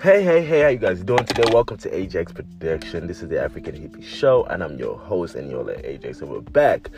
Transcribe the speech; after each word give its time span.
Hey, 0.00 0.22
hey, 0.22 0.44
hey, 0.44 0.60
how 0.60 0.68
you 0.68 0.78
guys 0.78 1.02
doing 1.02 1.24
today? 1.24 1.50
Welcome 1.52 1.76
to 1.78 1.92
Ajax 1.92 2.30
Production. 2.30 3.08
This 3.08 3.20
is 3.20 3.28
the 3.28 3.42
African 3.42 3.74
Hippie 3.74 4.04
Show, 4.04 4.44
and 4.44 4.62
I'm 4.62 4.78
your 4.78 4.96
host, 4.96 5.34
Eniola 5.34 5.84
Ajax. 5.84 6.20
And 6.20 6.30
we're 6.30 6.40
back 6.40 6.88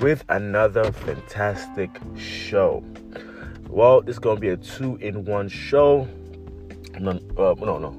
with 0.00 0.24
another 0.30 0.90
fantastic 0.90 1.90
show. 2.16 2.82
Well, 3.68 4.00
this 4.00 4.16
is 4.16 4.20
to 4.22 4.36
be 4.36 4.48
a 4.48 4.56
two 4.56 4.96
in 4.96 5.26
one 5.26 5.50
show. 5.50 6.08
No, 6.98 7.10
uh, 7.36 7.54
no, 7.58 7.76
no. 7.76 7.94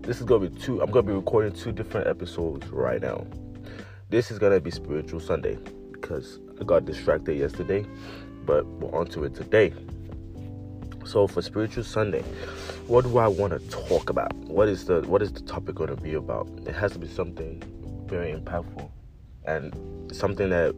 This 0.00 0.20
is 0.20 0.26
to 0.26 0.40
be 0.40 0.48
two. 0.48 0.82
I'm 0.82 0.90
to 0.92 1.02
be 1.02 1.12
recording 1.12 1.52
two 1.52 1.70
different 1.70 2.08
episodes 2.08 2.66
right 2.70 3.00
now. 3.00 3.24
This 4.10 4.32
is 4.32 4.40
to 4.40 4.60
be 4.60 4.72
Spiritual 4.72 5.20
Sunday 5.20 5.56
because 5.92 6.40
I 6.60 6.64
got 6.64 6.84
distracted 6.84 7.38
yesterday, 7.38 7.86
but 8.44 8.66
we're 8.66 8.92
on 8.98 9.06
to 9.10 9.22
it 9.22 9.36
today. 9.36 9.72
So, 11.04 11.28
for 11.28 11.42
Spiritual 11.42 11.84
Sunday, 11.84 12.24
what 12.86 13.04
do 13.04 13.16
I 13.16 13.26
want 13.26 13.52
to 13.52 13.58
talk 13.70 14.10
about? 14.10 14.34
What 14.34 14.68
is 14.68 14.84
the 14.84 15.00
what 15.02 15.22
is 15.22 15.32
the 15.32 15.40
topic 15.40 15.74
going 15.74 15.88
to 15.88 15.96
be 15.96 16.14
about? 16.14 16.48
It 16.66 16.74
has 16.74 16.92
to 16.92 16.98
be 16.98 17.08
something 17.08 17.62
very 18.06 18.32
impactful 18.32 18.90
and 19.46 20.14
something 20.14 20.50
that 20.50 20.74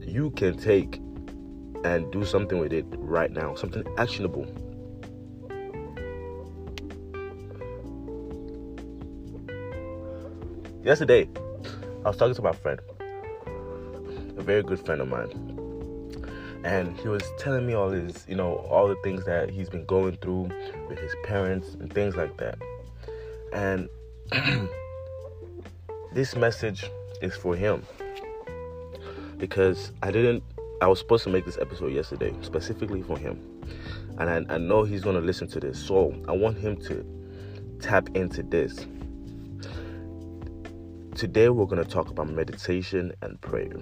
you 0.00 0.30
can 0.30 0.56
take 0.56 1.00
and 1.84 2.10
do 2.12 2.24
something 2.24 2.58
with 2.58 2.72
it 2.72 2.84
right 2.90 3.30
now, 3.30 3.54
something 3.56 3.84
actionable. 3.98 4.46
Yesterday, 10.84 11.28
I 12.04 12.08
was 12.08 12.16
talking 12.16 12.34
to 12.34 12.42
my 12.42 12.52
friend, 12.52 12.80
a 14.36 14.42
very 14.42 14.62
good 14.62 14.84
friend 14.84 15.00
of 15.00 15.08
mine, 15.08 15.57
and 16.64 16.98
he 16.98 17.08
was 17.08 17.22
telling 17.38 17.66
me 17.66 17.74
all 17.74 17.90
his 17.90 18.24
you 18.28 18.34
know 18.34 18.56
all 18.70 18.88
the 18.88 18.96
things 18.96 19.24
that 19.24 19.50
he's 19.50 19.68
been 19.68 19.84
going 19.84 20.16
through 20.16 20.50
with 20.88 20.98
his 20.98 21.14
parents 21.24 21.74
and 21.74 21.92
things 21.92 22.16
like 22.16 22.36
that. 22.38 22.58
And 23.52 23.88
this 26.12 26.36
message 26.36 26.90
is 27.22 27.34
for 27.34 27.54
him. 27.54 27.84
Because 29.36 29.92
i 30.02 30.10
didn't 30.10 30.42
i 30.82 30.86
was 30.88 30.98
supposed 30.98 31.24
to 31.24 31.30
make 31.30 31.44
this 31.44 31.58
episode 31.58 31.92
yesterday 31.92 32.34
specifically 32.42 33.02
for 33.02 33.16
him. 33.16 33.40
And 34.18 34.28
i, 34.28 34.54
I 34.54 34.58
know 34.58 34.82
he's 34.82 35.02
to 35.16 35.22
listen 35.22 35.46
to 35.48 35.60
this. 35.60 35.78
So 35.78 36.14
i 36.26 36.32
want 36.32 36.58
him 36.58 36.76
to 36.82 37.04
tap 37.80 38.08
into 38.16 38.42
this. 38.42 38.86
Today 41.14 41.48
we're 41.48 41.66
to 41.82 41.88
talk 41.88 42.10
about 42.10 42.28
meditation 42.28 43.12
and 43.22 43.40
prayer 43.40 43.76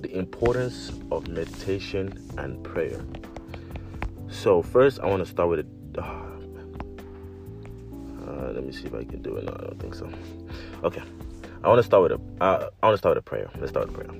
the 0.00 0.16
importance 0.16 0.92
of 1.10 1.28
meditation 1.28 2.12
and 2.38 2.62
prayer. 2.62 3.00
So, 4.28 4.62
first, 4.62 5.00
I 5.00 5.06
want 5.06 5.24
to 5.24 5.26
start 5.26 5.48
with 5.48 5.60
it. 5.60 5.66
Uh, 5.96 6.02
uh, 8.26 8.52
let 8.52 8.64
me 8.64 8.72
see 8.72 8.86
if 8.86 8.94
I 8.94 9.04
can 9.04 9.22
do 9.22 9.36
it. 9.36 9.44
No, 9.44 9.52
I 9.52 9.64
don't 9.64 9.78
think 9.78 9.94
so. 9.94 10.10
Okay, 10.82 11.02
I 11.62 11.68
want 11.68 11.78
to 11.78 11.82
start 11.82 12.02
with 12.02 12.12
a. 12.12 12.44
Uh, 12.44 12.70
I 12.82 12.86
want 12.86 12.94
to 12.94 12.98
start 12.98 13.16
with 13.16 13.24
a 13.24 13.28
prayer. 13.28 13.48
Let's 13.58 13.70
start 13.70 13.88
with 13.88 13.96
a 13.96 14.04
prayer. 14.04 14.14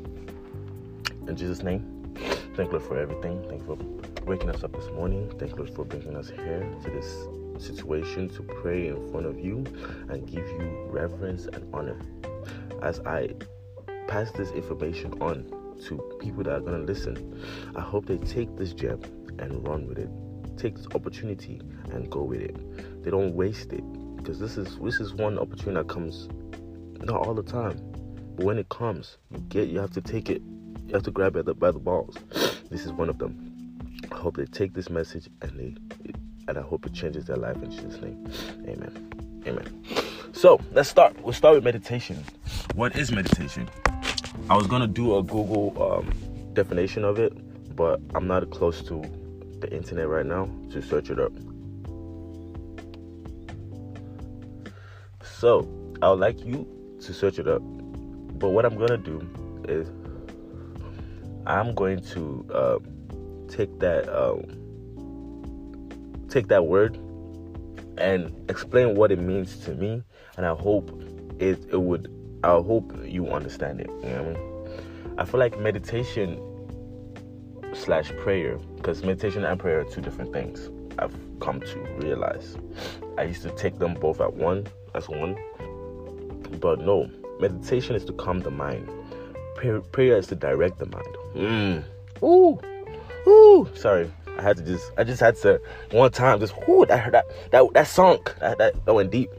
In 1.29 1.37
Jesus' 1.37 1.63
name, 1.63 2.15
thank 2.55 2.71
you 2.71 2.79
Lord 2.79 2.83
for 2.83 2.99
everything. 2.99 3.45
Thank 3.49 3.63
you 3.63 3.67
for 3.67 4.25
waking 4.25 4.51
us 4.51 4.63
up 4.63 4.73
this 4.73 4.89
morning. 4.93 5.29
Thank 5.39 5.53
you 5.53 5.59
Lord 5.59 5.75
for 5.75 5.85
bringing 5.85 6.17
us 6.17 6.31
here 6.31 6.67
to 6.85 6.91
this 6.91 7.27
situation 7.59 8.29
to 8.29 8.43
pray 8.43 8.89
in 8.89 9.11
front 9.11 9.27
of 9.27 9.39
you 9.39 9.65
and 10.09 10.27
give 10.27 10.47
you 10.47 10.87
reverence 10.91 11.47
and 11.47 11.69
honor. 11.75 11.99
As 12.83 13.01
I 13.01 13.35
pass 14.07 14.31
this 14.33 14.51
information 14.53 15.21
on 15.21 15.51
to 15.85 15.99
people 16.21 16.43
that 16.45 16.55
are 16.55 16.61
going 16.61 16.81
to 16.81 16.93
listen. 16.93 17.43
I 17.77 17.81
hope 17.81 18.07
they 18.07 18.19
take 18.19 18.57
this 18.57 18.73
gem 18.73 19.01
and 19.39 19.67
run 19.67 19.87
with 19.87 19.99
it. 19.99 20.11
Take 20.57 20.77
this 20.77 20.87
opportunity 20.95 21.61
and 21.91 22.11
go 22.11 22.23
with 22.23 22.41
it. 22.41 23.05
They 23.05 23.11
don't 23.11 23.35
waste 23.35 23.73
it 23.73 23.85
because 24.17 24.39
this 24.39 24.57
is 24.57 24.79
this 24.79 25.01
is 25.01 25.15
one 25.15 25.39
opportunity 25.39 25.75
that 25.75 25.89
comes 25.89 26.29
not 27.01 27.27
all 27.27 27.35
the 27.35 27.43
time, 27.43 27.79
but 28.37 28.45
when 28.45 28.59
it 28.59 28.69
comes, 28.69 29.19
you 29.31 29.39
get 29.49 29.69
you 29.69 29.79
have 29.79 29.93
to 29.93 30.01
take 30.01 30.31
it. 30.31 30.43
You 30.87 30.95
have 30.95 31.03
to 31.05 31.11
grab 31.11 31.37
it 31.37 31.59
by 31.59 31.71
the 31.71 31.79
balls. 31.79 32.17
This 32.69 32.85
is 32.85 32.91
one 32.91 33.09
of 33.09 33.19
them. 33.19 33.55
I 34.11 34.17
hope 34.17 34.37
they 34.37 34.45
take 34.45 34.75
this 34.75 34.91
message 34.91 35.29
and 35.41 35.53
they 35.57 35.77
and 36.49 36.59
I 36.59 36.63
hope 36.63 36.85
it 36.85 36.93
changes 36.93 37.27
their 37.27 37.37
life 37.37 37.57
in 37.63 37.71
Jesus' 37.71 38.01
name. 38.01 38.27
Amen. 38.67 39.43
Amen. 39.47 39.85
So 40.33 40.61
let's 40.73 40.89
start. 40.89 41.21
We'll 41.23 41.33
start 41.33 41.55
with 41.55 41.65
meditation. 41.65 42.23
What 42.75 42.97
is 42.97 43.13
meditation? 43.13 43.69
I 44.49 44.57
was 44.57 44.69
gonna 44.69 44.87
do 44.87 45.17
a 45.17 45.25
Google 45.25 45.75
um, 45.83 46.53
definition 46.53 47.03
of 47.03 47.19
it, 47.19 47.33
but 47.75 48.01
I'm 48.15 48.29
not 48.29 48.49
close 48.51 48.81
to 48.83 49.03
the 49.59 49.69
internet 49.73 50.07
right 50.07 50.25
now 50.25 50.49
to 50.71 50.81
search 50.81 51.11
it 51.11 51.19
up. 51.19 51.33
So 55.25 55.69
I 56.01 56.11
would 56.11 56.21
like 56.21 56.45
you 56.45 56.65
to 57.01 57.13
search 57.13 57.41
it 57.41 57.49
up. 57.49 57.61
But 58.39 58.51
what 58.51 58.65
I'm 58.65 58.79
gonna 58.79 58.97
do 58.97 59.21
is 59.67 59.89
I'm 61.45 61.75
going 61.75 62.01
to 62.11 62.47
uh, 62.55 62.79
take 63.49 63.81
that 63.81 64.09
um, 64.09 64.45
take 66.29 66.47
that 66.49 66.67
word 66.67 66.97
and 67.99 68.33
explain 68.49 68.95
what 68.95 69.11
it 69.11 69.19
means 69.19 69.57
to 69.65 69.75
me, 69.75 70.05
and 70.37 70.47
I 70.47 70.55
hope 70.55 71.03
it 71.41 71.59
it 71.73 71.81
would 71.81 72.16
I 72.47 72.63
hope 72.63 72.95
you 73.05 73.27
understand 73.29 73.81
it. 73.81 73.89
You 73.89 74.11
know 74.11 74.23
what 74.23 74.37
I 74.37 74.41
mean? 74.41 75.19
I 75.19 75.25
feel 75.25 75.41
like 75.41 75.59
meditation 75.59 76.41
slash 77.75 78.13
prayer, 78.23 78.59
because 78.77 79.03
meditation 79.03 79.45
and 79.45 79.59
prayer 79.59 79.81
are 79.81 79.85
two 79.85 80.01
different 80.01 80.33
things. 80.33 80.71
I've 80.97 81.13
come 81.41 81.61
to 81.61 81.79
realize. 81.99 82.57
I 83.19 83.25
used 83.25 83.43
to 83.43 83.51
take 83.51 83.81
them 83.81 83.95
both 83.95 84.21
at 84.21 84.35
one 84.35 84.69
as 84.95 85.09
one, 85.09 85.37
but 86.61 86.79
no. 86.79 87.11
Meditation 87.41 87.97
is 87.97 88.05
to 88.05 88.13
calm 88.13 88.41
the 88.41 88.53
mind. 88.53 88.89
Prayer, 89.57 90.17
is 90.17 90.29
to 90.29 90.37
direct 90.37 90.79
the 90.79 90.87
mind. 90.87 91.17
Mm. 91.35 91.85
Ooh, 92.23 92.61
ooh. 93.29 93.69
Sorry, 93.75 94.09
I 94.39 94.43
had 94.43 94.59
to 94.59 94.63
just. 94.63 94.93
I 94.97 95.03
just 95.03 95.21
had 95.21 95.35
to 95.39 95.61
one 95.91 96.13
time 96.13 96.39
just. 96.39 96.55
Ooh, 96.69 96.87
that 96.87 97.11
that 97.11 97.25
that 97.51 97.73
that 97.75 97.87
sunk. 97.89 98.35
That 98.39 98.59
that, 98.59 98.85
that 98.87 98.95
went 98.95 99.11
deep. 99.11 99.31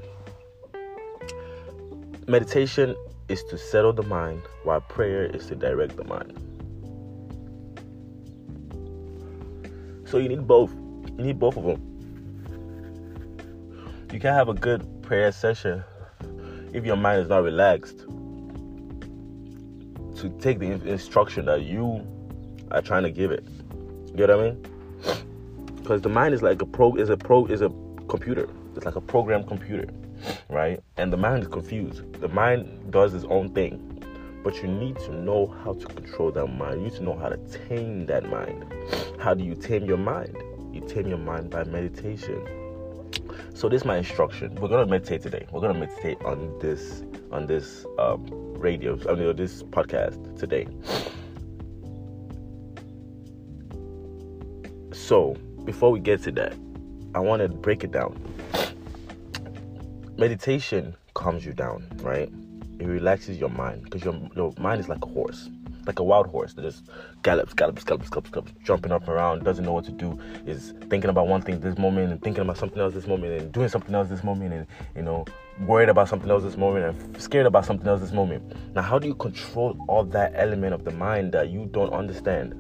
Meditation 2.29 2.93
is 3.29 3.41
to 3.45 3.57
settle 3.57 3.93
the 3.93 4.03
mind, 4.03 4.41
while 4.65 4.81
prayer 4.81 5.27
is 5.27 5.45
to 5.45 5.55
direct 5.55 5.95
the 5.95 6.03
mind. 6.03 6.33
So 10.03 10.17
you 10.17 10.27
need 10.27 10.45
both. 10.45 10.73
You 11.17 11.23
need 11.23 11.39
both 11.39 11.55
of 11.55 11.63
them. 11.63 11.81
You 14.11 14.19
can't 14.19 14.35
have 14.35 14.49
a 14.49 14.53
good 14.53 14.85
prayer 15.03 15.31
session 15.31 15.85
if 16.73 16.83
your 16.83 16.97
mind 16.97 17.21
is 17.21 17.29
not 17.29 17.43
relaxed 17.43 17.99
to 20.17 20.29
take 20.41 20.59
the 20.59 20.71
instruction 20.85 21.45
that 21.45 21.61
you 21.61 22.05
are 22.71 22.81
trying 22.81 23.03
to 23.03 23.11
give 23.11 23.31
it. 23.31 23.47
You 24.16 24.27
know 24.27 24.35
what 24.35 24.45
I 24.45 24.49
mean? 24.49 24.66
Because 25.77 26.01
the 26.01 26.09
mind 26.09 26.33
is 26.33 26.41
like 26.41 26.61
a 26.61 26.66
pro 26.66 26.93
is 26.95 27.09
a 27.09 27.16
pro 27.16 27.45
is 27.45 27.61
a 27.61 27.71
computer. 28.09 28.49
It's 28.75 28.83
like 28.83 28.97
a 28.97 29.01
programmed 29.01 29.47
computer 29.47 29.87
right? 30.49 30.79
And 30.97 31.11
the 31.11 31.17
mind 31.17 31.43
is 31.43 31.49
confused. 31.49 32.13
The 32.21 32.27
mind 32.27 32.91
does 32.91 33.13
its 33.13 33.25
own 33.25 33.53
thing. 33.53 33.93
But 34.43 34.61
you 34.61 34.67
need 34.67 34.97
to 34.99 35.13
know 35.13 35.47
how 35.63 35.73
to 35.73 35.85
control 35.85 36.31
that 36.31 36.47
mind. 36.47 36.81
You 36.81 36.88
need 36.88 36.97
to 36.97 37.03
know 37.03 37.17
how 37.17 37.29
to 37.29 37.38
tame 37.67 38.05
that 38.05 38.29
mind. 38.29 38.66
How 39.19 39.33
do 39.33 39.43
you 39.43 39.55
tame 39.55 39.85
your 39.85 39.97
mind? 39.97 40.37
You 40.71 40.81
tame 40.81 41.07
your 41.07 41.17
mind 41.17 41.49
by 41.49 41.63
meditation. 41.63 42.45
So 43.53 43.67
this 43.67 43.81
is 43.81 43.85
my 43.85 43.97
instruction. 43.97 44.55
We're 44.55 44.67
gonna 44.69 44.85
meditate 44.85 45.21
today. 45.21 45.47
We're 45.51 45.61
gonna 45.61 45.79
meditate 45.79 46.21
on 46.23 46.57
this 46.59 47.03
on 47.31 47.47
this 47.47 47.85
um, 47.97 48.25
radio, 48.53 48.97
I 49.09 49.16
mean, 49.16 49.35
this 49.35 49.63
podcast 49.63 50.37
today. 50.37 50.67
So 54.93 55.35
before 55.66 55.91
we 55.91 55.99
get 55.99 56.23
to 56.23 56.31
that, 56.34 56.53
I 57.16 57.19
want 57.19 57.41
to 57.41 57.49
break 57.49 57.84
it 57.84 57.91
down 57.91 58.16
meditation 60.17 60.96
calms 61.14 61.46
you 61.46 61.53
down, 61.53 61.87
right? 61.97 62.31
It 62.79 62.85
relaxes 62.85 63.37
your 63.37 63.49
mind 63.49 63.84
because 63.84 64.03
your, 64.03 64.19
your 64.35 64.53
mind 64.58 64.79
is 64.79 64.90
like 64.90 65.03
a 65.03 65.08
horse, 65.08 65.49
like 65.85 65.99
a 65.99 66.03
wild 66.03 66.28
horse 66.28 66.53
that 66.53 66.64
just 66.64 66.85
gallops, 67.22 67.53
gallops, 67.53 67.84
gallops, 67.84 68.09
gallops, 68.09 68.29
gallops, 68.31 68.52
jumping 68.64 68.91
up 68.91 69.08
around, 69.08 69.43
doesn't 69.43 69.64
know 69.64 69.73
what 69.73 69.85
to 69.85 69.91
do, 69.91 70.19
is 70.47 70.73
thinking 70.90 71.11
about 71.11 71.28
one 71.28 71.41
thing 71.41 71.59
this 71.59 71.78
moment 71.78 72.11
and 72.11 72.22
thinking 72.22 72.41
about 72.41 72.58
something 72.58 72.79
else 72.79 72.96
this 72.96 73.05
moment 73.05 73.40
and 73.40 73.52
doing 73.52 73.69
something 73.69 73.93
else 73.93 74.09
this 74.09 74.23
moment 74.23 74.53
and, 74.53 74.67
you 74.96 75.03
know, 75.03 75.23
worried 75.61 75.90
about 75.90 76.09
something 76.09 76.29
else 76.31 76.43
this 76.43 76.58
moment 76.58 76.85
and 76.85 77.22
scared 77.22 77.46
about 77.46 77.66
something 77.66 77.87
else 77.87 78.02
this 78.02 78.11
moment. 78.11 78.43
Now, 78.73 78.81
how 78.81 78.97
do 78.97 79.08
you 79.08 79.16
control 79.16 79.78
all 79.87 80.03
that 80.05 80.34
element 80.35 80.73
of 80.73 80.84
the 80.84 80.91
mind 80.91 81.31
that 81.34 81.49
you 81.49 81.67
don't 81.67 81.93
understand? 81.93 82.55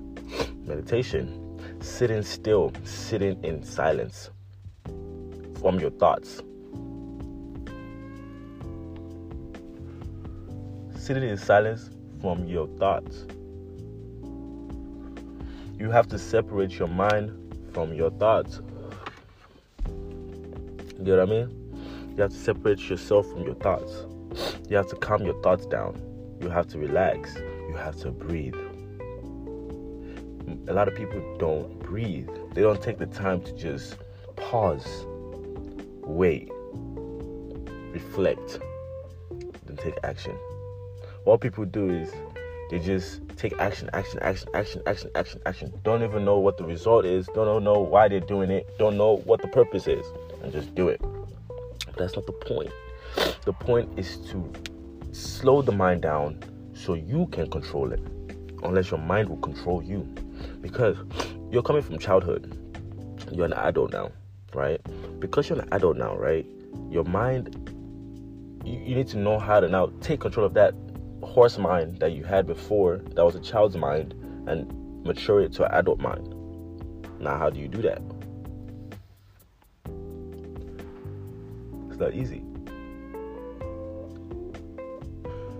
Meditation. 0.67 1.43
Sitting 1.79 2.21
still, 2.21 2.71
sitting 2.83 3.43
in 3.43 3.63
silence 3.63 4.29
from 5.59 5.79
your 5.79 5.91
thoughts 5.91 6.41
sitting 11.07 11.29
in 11.29 11.37
silence 11.37 11.89
from 12.19 12.45
your 12.47 12.67
thoughts. 12.79 13.25
You 15.79 15.89
have 15.89 16.09
to 16.09 16.19
separate 16.19 16.77
your 16.77 16.89
mind 16.89 17.31
from 17.71 17.93
your 17.93 18.11
thoughts. 18.11 18.59
You 19.87 21.05
know 21.05 21.17
what 21.17 21.29
I 21.29 21.31
mean? 21.31 22.13
You 22.13 22.23
have 22.23 22.31
to 22.31 22.37
separate 22.37 22.89
yourself 22.89 23.25
from 23.29 23.43
your 23.43 23.55
thoughts. 23.55 24.05
You 24.69 24.75
have 24.75 24.87
to 24.87 24.97
calm 24.97 25.23
your 25.23 25.41
thoughts 25.41 25.65
down. 25.67 25.95
You 26.41 26.49
have 26.49 26.67
to 26.71 26.77
relax. 26.77 27.37
You 27.69 27.75
have 27.77 27.95
to 28.01 28.11
breathe. 28.11 28.55
A 30.67 30.73
lot 30.73 30.89
of 30.89 30.95
people 30.95 31.37
don't 31.39 31.79
breathe. 31.79 32.27
They 32.53 32.63
don't 32.63 32.81
take 32.81 32.97
the 32.97 33.05
time 33.05 33.39
to 33.43 33.53
just 33.53 33.97
pause, 34.35 35.05
wait, 36.01 36.51
reflect, 37.93 38.59
then 39.65 39.77
take 39.77 39.95
action. 40.03 40.37
What 41.27 41.41
people 41.41 41.65
do 41.65 41.89
is 41.89 42.09
they 42.71 42.79
just 42.79 43.19
take 43.35 43.51
action, 43.59 43.89
action, 43.91 44.17
action, 44.21 44.47
action, 44.53 44.81
action, 44.85 45.11
action, 45.13 45.41
action. 45.45 45.73
Don't 45.83 46.01
even 46.01 46.23
know 46.23 46.39
what 46.39 46.57
the 46.57 46.63
result 46.63 47.03
is. 47.03 47.27
Don't 47.35 47.65
know 47.65 47.81
why 47.81 48.07
they're 48.07 48.21
doing 48.21 48.49
it. 48.49 48.65
Don't 48.79 48.95
know 48.95 49.17
what 49.25 49.41
the 49.41 49.49
purpose 49.49 49.87
is, 49.87 50.05
and 50.41 50.53
just 50.53 50.73
do 50.73 50.87
it. 50.87 51.01
But 51.01 51.97
that's 51.97 52.15
not 52.15 52.27
the 52.27 52.31
point. 52.31 52.71
The 53.43 53.51
point 53.51 53.89
is 53.99 54.15
to 54.29 54.53
slow 55.11 55.61
the 55.61 55.73
mind 55.73 56.01
down 56.01 56.41
so 56.73 56.93
you 56.93 57.27
can 57.33 57.51
control 57.51 57.91
it. 57.91 57.99
Unless 58.63 58.91
your 58.91 59.01
mind 59.01 59.27
will 59.27 59.35
control 59.35 59.83
you, 59.83 60.03
because 60.61 60.95
you're 61.51 61.61
coming 61.61 61.81
from 61.81 61.99
childhood. 61.99 62.57
You're 63.33 63.47
an 63.47 63.53
adult 63.53 63.91
now, 63.91 64.13
right? 64.53 64.79
Because 65.19 65.49
you're 65.49 65.59
an 65.59 65.67
adult 65.73 65.97
now, 65.97 66.15
right? 66.15 66.45
Your 66.89 67.03
mind, 67.03 67.69
you, 68.63 68.79
you 68.79 68.95
need 68.95 69.09
to 69.09 69.17
know 69.17 69.39
how 69.39 69.59
to 69.59 69.67
now 69.67 69.91
take 69.99 70.21
control 70.21 70.45
of 70.45 70.53
that 70.53 70.73
horse 71.23 71.57
mind 71.57 71.99
that 71.99 72.11
you 72.11 72.23
had 72.23 72.45
before 72.45 72.97
that 73.15 73.23
was 73.23 73.35
a 73.35 73.39
child's 73.39 73.75
mind 73.75 74.13
and 74.47 74.71
mature 75.05 75.41
it 75.41 75.53
to 75.53 75.65
an 75.65 75.71
adult 75.71 75.99
mind. 75.99 76.33
Now, 77.19 77.37
how 77.37 77.49
do 77.49 77.59
you 77.59 77.67
do 77.67 77.81
that? 77.81 78.01
It's 81.89 81.99
not 81.99 82.13
easy. 82.13 82.43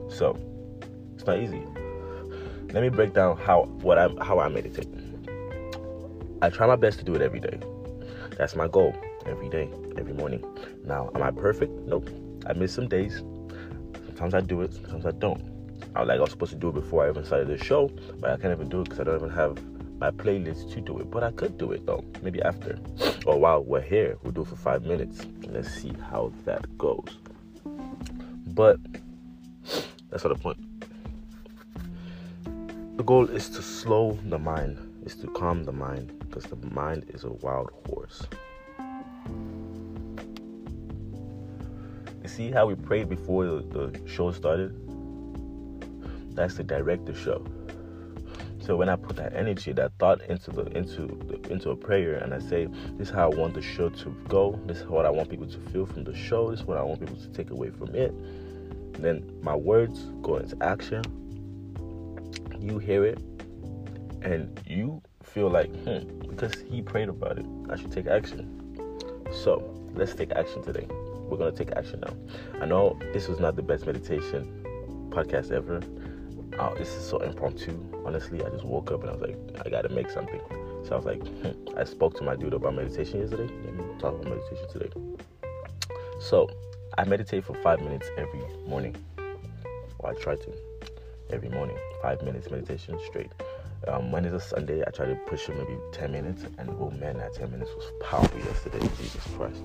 So, 0.10 0.38
it's 1.16 1.26
not 1.26 1.40
easy. 1.40 1.64
Let 2.74 2.84
me 2.84 2.90
break 2.90 3.14
down 3.14 3.38
how 3.38 3.64
what 3.82 3.98
I 3.98 4.10
how 4.24 4.40
I 4.40 4.50
meditate. 4.50 4.90
I 6.42 6.50
try 6.50 6.68
my 6.68 6.76
best 6.76 7.00
to 7.00 7.06
do 7.06 7.16
it 7.16 7.22
every 7.22 7.40
day. 7.40 7.60
That's 8.38 8.56
my 8.56 8.68
goal. 8.68 8.96
Every 9.26 9.50
day, 9.50 9.70
every 9.98 10.14
morning. 10.14 10.46
Now, 10.86 11.10
am 11.16 11.24
I 11.24 11.32
perfect? 11.32 11.72
Nope. 11.86 12.10
I 12.46 12.54
miss 12.54 12.74
some 12.74 12.88
days. 12.88 13.24
Sometimes 14.18 14.34
I 14.34 14.42
do 14.42 14.62
it, 14.62 14.74
sometimes 14.74 15.06
I 15.06 15.12
don't. 15.12 15.44
I 15.96 16.00
was 16.00 16.08
like 16.08 16.18
I 16.18 16.22
was 16.22 16.32
supposed 16.32 16.52
to 16.52 16.58
do 16.58 16.70
it 16.70 16.74
before 16.74 17.06
I 17.06 17.10
even 17.10 17.24
started 17.24 17.50
the 17.50 17.64
show, 17.64 17.92
but 18.20 18.32
I 18.32 18.38
can't 18.38 18.52
even 18.52 18.68
do 18.68 18.82
it 18.82 18.86
because 18.86 19.00
I 19.00 19.04
don't 19.04 19.18
even 19.18 19.30
have 19.30 19.64
my 20.00 20.10
playlist 20.10 20.74
to 20.74 20.82
do 20.82 20.98
it. 20.98 21.12
But 21.12 21.24
I 21.24 21.30
could 21.30 21.60
do 21.60 21.72
it 21.72 21.86
though, 21.86 22.04
maybe 22.24 22.42
after. 22.42 22.80
Or 23.28 23.38
while 23.38 23.64
we're 23.64 23.80
here, 23.80 24.18
we'll 24.24 24.32
do 24.32 24.42
it 24.42 24.48
for 24.48 24.56
five 24.56 24.86
minutes. 24.86 25.28
Let's 25.44 25.72
see 25.72 25.94
how 26.10 26.34
that 26.46 26.66
goes. 26.80 27.20
But 28.48 28.80
that's 30.10 30.24
not 30.24 30.36
the 30.36 30.42
point. 30.42 30.58
The 32.98 33.04
goal 33.04 33.30
is 33.30 33.50
to 33.50 33.62
slow 33.62 34.18
the 34.26 34.40
mind, 34.40 34.80
is 35.06 35.16
to 35.18 35.28
calm 35.28 35.64
the 35.64 35.72
mind, 35.72 36.12
because 36.22 36.46
the 36.46 36.56
mind 36.72 37.06
is 37.10 37.24
a 37.24 37.34
wild 37.34 37.70
horse. 37.88 38.24
See 42.38 42.52
how 42.52 42.68
we 42.68 42.76
prayed 42.76 43.10
before 43.10 43.46
the, 43.46 43.62
the 43.72 44.08
show 44.08 44.32
started? 44.32 44.72
That's 46.36 46.54
to 46.56 46.64
direct 46.64 47.08
the 47.08 47.16
show. 47.16 47.44
So 48.60 48.76
when 48.76 48.90
I 48.90 48.96
put 48.96 49.16
that 49.16 49.34
energy, 49.34 49.72
that 49.74 49.94
thought 49.98 50.22
into 50.24 50.52
the 50.52 50.66
into 50.78 51.08
the, 51.08 51.52
into 51.52 51.72
a 51.72 51.76
prayer, 51.76 52.16
and 52.18 52.34
I 52.34 52.40
say, 52.40 52.68
"This 52.98 53.08
is 53.08 53.14
how 53.14 53.32
I 53.32 53.36
want 53.36 53.56
the 53.56 53.62
show 53.62 53.90
to 53.90 54.10
go. 54.28 54.60
This 54.66 54.80
is 54.82 54.88
what 54.88 55.06
I 55.06 55.10
want 55.10 55.30
people 55.30 55.48
to 55.48 55.60
feel 55.72 55.86
from 55.86 56.04
the 56.04 56.14
show. 56.14 56.52
This 56.52 56.60
is 56.60 56.66
what 56.66 56.78
I 56.78 56.84
want 56.84 57.00
people 57.00 57.16
to 57.16 57.30
take 57.30 57.50
away 57.50 57.72
from 57.72 57.96
it." 57.96 58.14
Then 59.02 59.24
my 59.42 59.56
words 59.56 60.00
go 60.22 60.36
into 60.36 60.62
action. 60.62 61.02
You 62.60 62.78
hear 62.78 63.06
it, 63.06 63.20
and 64.22 64.60
you 64.66 65.02
feel 65.24 65.50
like, 65.50 65.74
hmm, 65.84 66.28
because 66.28 66.54
he 66.70 66.82
prayed 66.82 67.10
about 67.10 67.38
it, 67.38 67.46
I 67.70 67.78
should 67.78 67.92
take 67.92 68.08
action. 68.08 68.44
So 69.32 69.52
let's 69.96 70.14
take 70.14 70.32
action 70.32 70.62
today. 70.64 70.88
We're 71.28 71.38
gonna 71.38 71.52
take 71.52 71.72
action 71.72 72.02
now. 72.02 72.14
I 72.62 72.66
know 72.66 72.98
this 73.14 73.28
was 73.28 73.40
not 73.40 73.56
the 73.56 73.62
best 73.62 73.86
meditation 73.86 74.66
podcast 75.10 75.52
ever. 75.52 75.82
Oh, 76.60 76.74
this 76.78 76.90
is 76.90 77.08
so 77.08 77.20
impromptu. 77.20 77.78
Honestly, 78.06 78.44
I 78.44 78.50
just 78.50 78.64
woke 78.64 78.92
up 78.92 79.02
and 79.02 79.10
I 79.10 79.14
was 79.14 79.22
like, 79.22 79.38
I 79.66 79.70
gotta 79.70 79.90
make 79.90 80.10
something. 80.10 80.42
So 80.86 80.94
I 80.94 80.96
was 80.96 81.06
like, 81.06 81.28
hmm. 81.28 81.78
I 81.78 81.84
spoke 81.84 82.16
to 82.18 82.24
my 82.24 82.36
dude 82.36 82.54
about 82.54 82.76
meditation 82.76 83.20
yesterday. 83.20 83.52
Let 83.66 83.74
me 83.76 83.84
talk 84.00 84.14
about 84.14 84.26
meditation 84.26 84.68
today. 84.72 84.90
So 86.20 86.50
I 86.98 87.04
meditate 87.04 87.44
for 87.44 87.54
five 87.56 87.82
minutes 87.82 88.08
every 88.18 88.42
morning. 88.68 88.96
Or 90.00 90.12
I 90.12 90.14
try 90.16 90.36
to 90.36 90.54
every 91.30 91.50
morning. 91.50 91.78
Five 92.02 92.22
minutes 92.24 92.50
meditation 92.50 92.98
straight. 93.06 93.32
Um, 93.88 94.12
when 94.12 94.26
it's 94.26 94.34
a 94.34 94.40
Sunday, 94.40 94.82
I 94.86 94.90
try 94.92 95.06
to 95.06 95.16
push 95.28 95.50
it 95.50 95.58
maybe 95.58 95.78
10 95.92 96.12
minutes. 96.12 96.44
And 96.58 96.70
oh 96.80 96.92
man, 96.92 97.18
that 97.18 97.34
10 97.34 97.52
minutes 97.52 97.72
was 97.76 97.92
powerful 98.02 98.40
yesterday. 98.40 98.80
Jesus 98.98 99.24
Christ. 99.36 99.64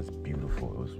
Was 0.00 0.10
beautiful. 0.10 0.72
It 0.72 0.78
was 0.78 0.92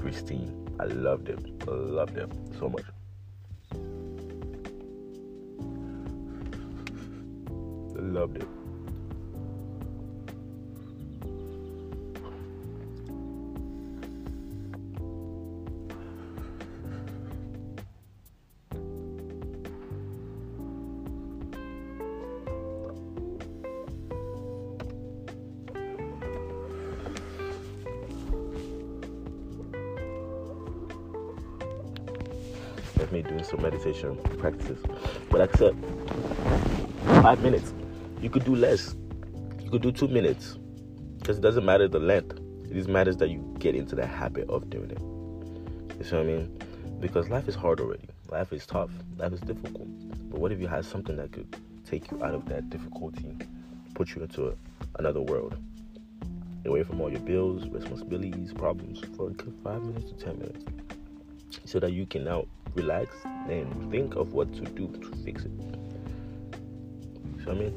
pristine. 0.00 0.52
I 0.80 0.86
loved 0.86 1.28
it. 1.28 1.38
I 1.68 1.70
loved 1.70 2.16
it 2.16 2.32
so 2.58 2.68
much. 2.68 2.82
I 7.96 8.00
loved 8.00 8.38
it. 8.38 8.57
That's 33.08 33.24
me 33.24 33.30
doing 33.30 33.44
some 33.44 33.62
meditation 33.62 34.16
practices. 34.38 34.78
But 35.30 35.40
except 35.40 35.76
five 37.22 37.40
minutes. 37.40 37.72
You 38.20 38.28
could 38.28 38.44
do 38.44 38.54
less. 38.54 38.96
You 39.62 39.70
could 39.70 39.80
do 39.80 39.92
two 39.92 40.08
minutes. 40.08 40.58
Because 41.18 41.38
it 41.38 41.40
doesn't 41.40 41.64
matter 41.64 41.88
the 41.88 42.00
length. 42.00 42.38
It 42.64 42.74
just 42.74 42.88
matters 42.88 43.16
that 43.18 43.30
you 43.30 43.54
get 43.58 43.74
into 43.74 43.96
the 43.96 44.04
habit 44.04 44.50
of 44.50 44.68
doing 44.68 44.90
it. 44.90 45.00
You 45.98 46.04
see 46.04 46.16
what 46.16 46.24
I 46.24 46.28
mean? 46.28 46.62
Because 47.00 47.30
life 47.30 47.48
is 47.48 47.54
hard 47.54 47.80
already. 47.80 48.08
Life 48.28 48.52
is 48.52 48.66
tough. 48.66 48.90
Life 49.16 49.32
is 49.32 49.40
difficult. 49.40 49.88
But 50.30 50.38
what 50.38 50.52
if 50.52 50.60
you 50.60 50.66
had 50.66 50.84
something 50.84 51.16
that 51.16 51.32
could 51.32 51.56
take 51.86 52.10
you 52.10 52.22
out 52.22 52.34
of 52.34 52.46
that 52.50 52.68
difficulty, 52.68 53.34
put 53.94 54.14
you 54.14 54.22
into 54.22 54.48
a, 54.48 54.52
another 54.98 55.22
world? 55.22 55.56
Away 56.66 56.82
from 56.82 57.00
all 57.00 57.10
your 57.10 57.20
bills, 57.20 57.66
responsibilities, 57.68 58.52
problems 58.52 59.00
for 59.16 59.32
five 59.64 59.82
minutes 59.82 60.10
to 60.10 60.16
ten 60.22 60.38
minutes. 60.38 60.66
So 61.64 61.78
that 61.80 61.92
you 61.92 62.06
can 62.06 62.24
now 62.24 62.46
relax 62.74 63.14
and 63.24 63.90
think 63.90 64.16
of 64.16 64.32
what 64.32 64.52
to 64.54 64.60
do 64.62 64.88
to 64.88 65.16
fix 65.24 65.44
it. 65.44 65.50
So 67.44 67.50
I 67.50 67.54
mean, 67.54 67.74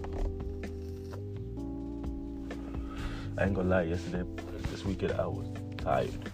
I 3.38 3.46
ain't 3.46 3.54
gonna 3.54 3.70
lie. 3.70 3.84
Yesterday, 3.84 4.24
this 4.70 4.86
weekend, 4.86 5.14
I 5.14 5.26
was 5.26 5.48
tired. 5.78 6.32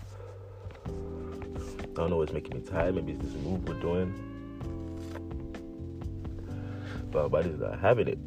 I 0.86 2.01
don't 2.01 2.10
know 2.12 2.17
what's 2.17 2.32
making 2.34 2.58
me 2.58 2.63
tired. 2.63 2.96
Maybe 2.96 3.13
it's 3.13 3.24
this 3.24 3.34
move 3.41 3.67
we're 3.67 3.79
doing, 3.79 4.13
but 7.12 7.24
my 7.24 7.27
body's 7.29 7.60
not 7.60 7.79
having 7.79 8.08
it. 8.08 8.20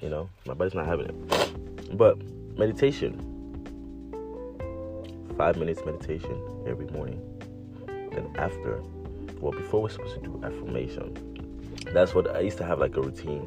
You 0.00 0.10
know, 0.10 0.30
my 0.46 0.54
body's 0.54 0.74
not 0.74 0.86
having 0.86 1.06
it. 1.06 1.55
But 1.92 2.18
meditation 2.56 3.36
five 5.36 5.56
minutes 5.58 5.82
meditation 5.84 6.40
every 6.66 6.86
morning. 6.86 7.20
Then 7.86 8.34
after, 8.36 8.80
well, 9.40 9.52
before 9.52 9.82
we're 9.82 9.90
supposed 9.90 10.14
to 10.14 10.20
do 10.20 10.40
affirmation, 10.42 11.14
that's 11.92 12.14
what 12.14 12.34
I 12.34 12.40
used 12.40 12.58
to 12.58 12.64
have 12.64 12.78
like 12.78 12.96
a 12.96 13.02
routine 13.02 13.42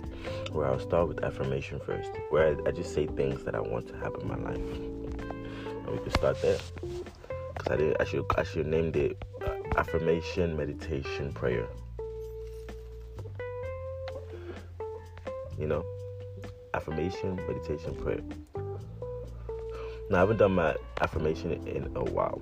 where 0.51 0.67
I'll 0.67 0.79
start 0.79 1.07
with 1.07 1.23
affirmation 1.23 1.79
first, 1.79 2.11
where 2.29 2.55
I, 2.55 2.69
I 2.69 2.71
just 2.71 2.93
say 2.93 3.07
things 3.07 3.43
that 3.43 3.55
I 3.55 3.59
want 3.59 3.87
to 3.87 3.97
happen 3.97 4.21
in 4.21 4.27
my 4.27 4.37
life. 4.37 4.57
And 4.57 5.87
we 5.87 5.97
could 5.97 6.13
start 6.13 6.39
there. 6.41 6.57
Cause 7.57 7.71
I 7.71 7.75
did, 7.75 7.97
I 7.99 8.03
should, 8.03 8.25
I 8.37 8.43
should 8.43 8.67
name 8.67 8.91
it 8.93 9.17
uh, 9.41 9.55
affirmation 9.77 10.55
meditation 10.55 11.33
prayer. 11.33 11.67
You 15.57 15.67
know, 15.67 15.83
affirmation 16.73 17.35
meditation 17.47 17.95
prayer. 17.95 18.21
Now, 20.09 20.17
I 20.17 20.19
haven't 20.21 20.37
done 20.37 20.55
my 20.55 20.75
affirmation 21.01 21.51
in 21.67 21.91
a 21.95 22.03
while, 22.03 22.41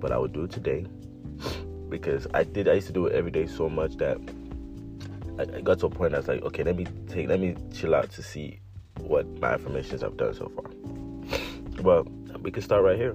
but 0.00 0.12
I 0.12 0.18
will 0.18 0.28
do 0.28 0.44
it 0.44 0.50
today. 0.50 0.86
because 1.88 2.26
I 2.34 2.44
did 2.44 2.68
I 2.68 2.74
used 2.74 2.86
to 2.88 2.92
do 2.92 3.06
it 3.06 3.14
every 3.14 3.30
day 3.30 3.46
so 3.46 3.68
much 3.68 3.96
that 3.96 4.18
I, 5.38 5.56
I 5.56 5.60
got 5.60 5.78
to 5.80 5.86
a 5.86 5.90
point 5.90 6.14
I 6.14 6.18
was 6.18 6.28
like, 6.28 6.42
okay, 6.42 6.62
let 6.62 6.76
me 6.76 6.86
take 7.08 7.28
let 7.28 7.40
me 7.40 7.56
chill 7.72 7.94
out 7.94 8.10
to 8.12 8.22
see 8.22 8.60
what 9.00 9.26
my 9.40 9.52
affirmations 9.54 10.02
I've 10.02 10.16
done 10.16 10.34
so 10.34 10.50
far. 10.54 10.64
Well, 11.82 12.04
we 12.42 12.50
can 12.50 12.62
start 12.62 12.82
right 12.82 12.96
here. 12.96 13.14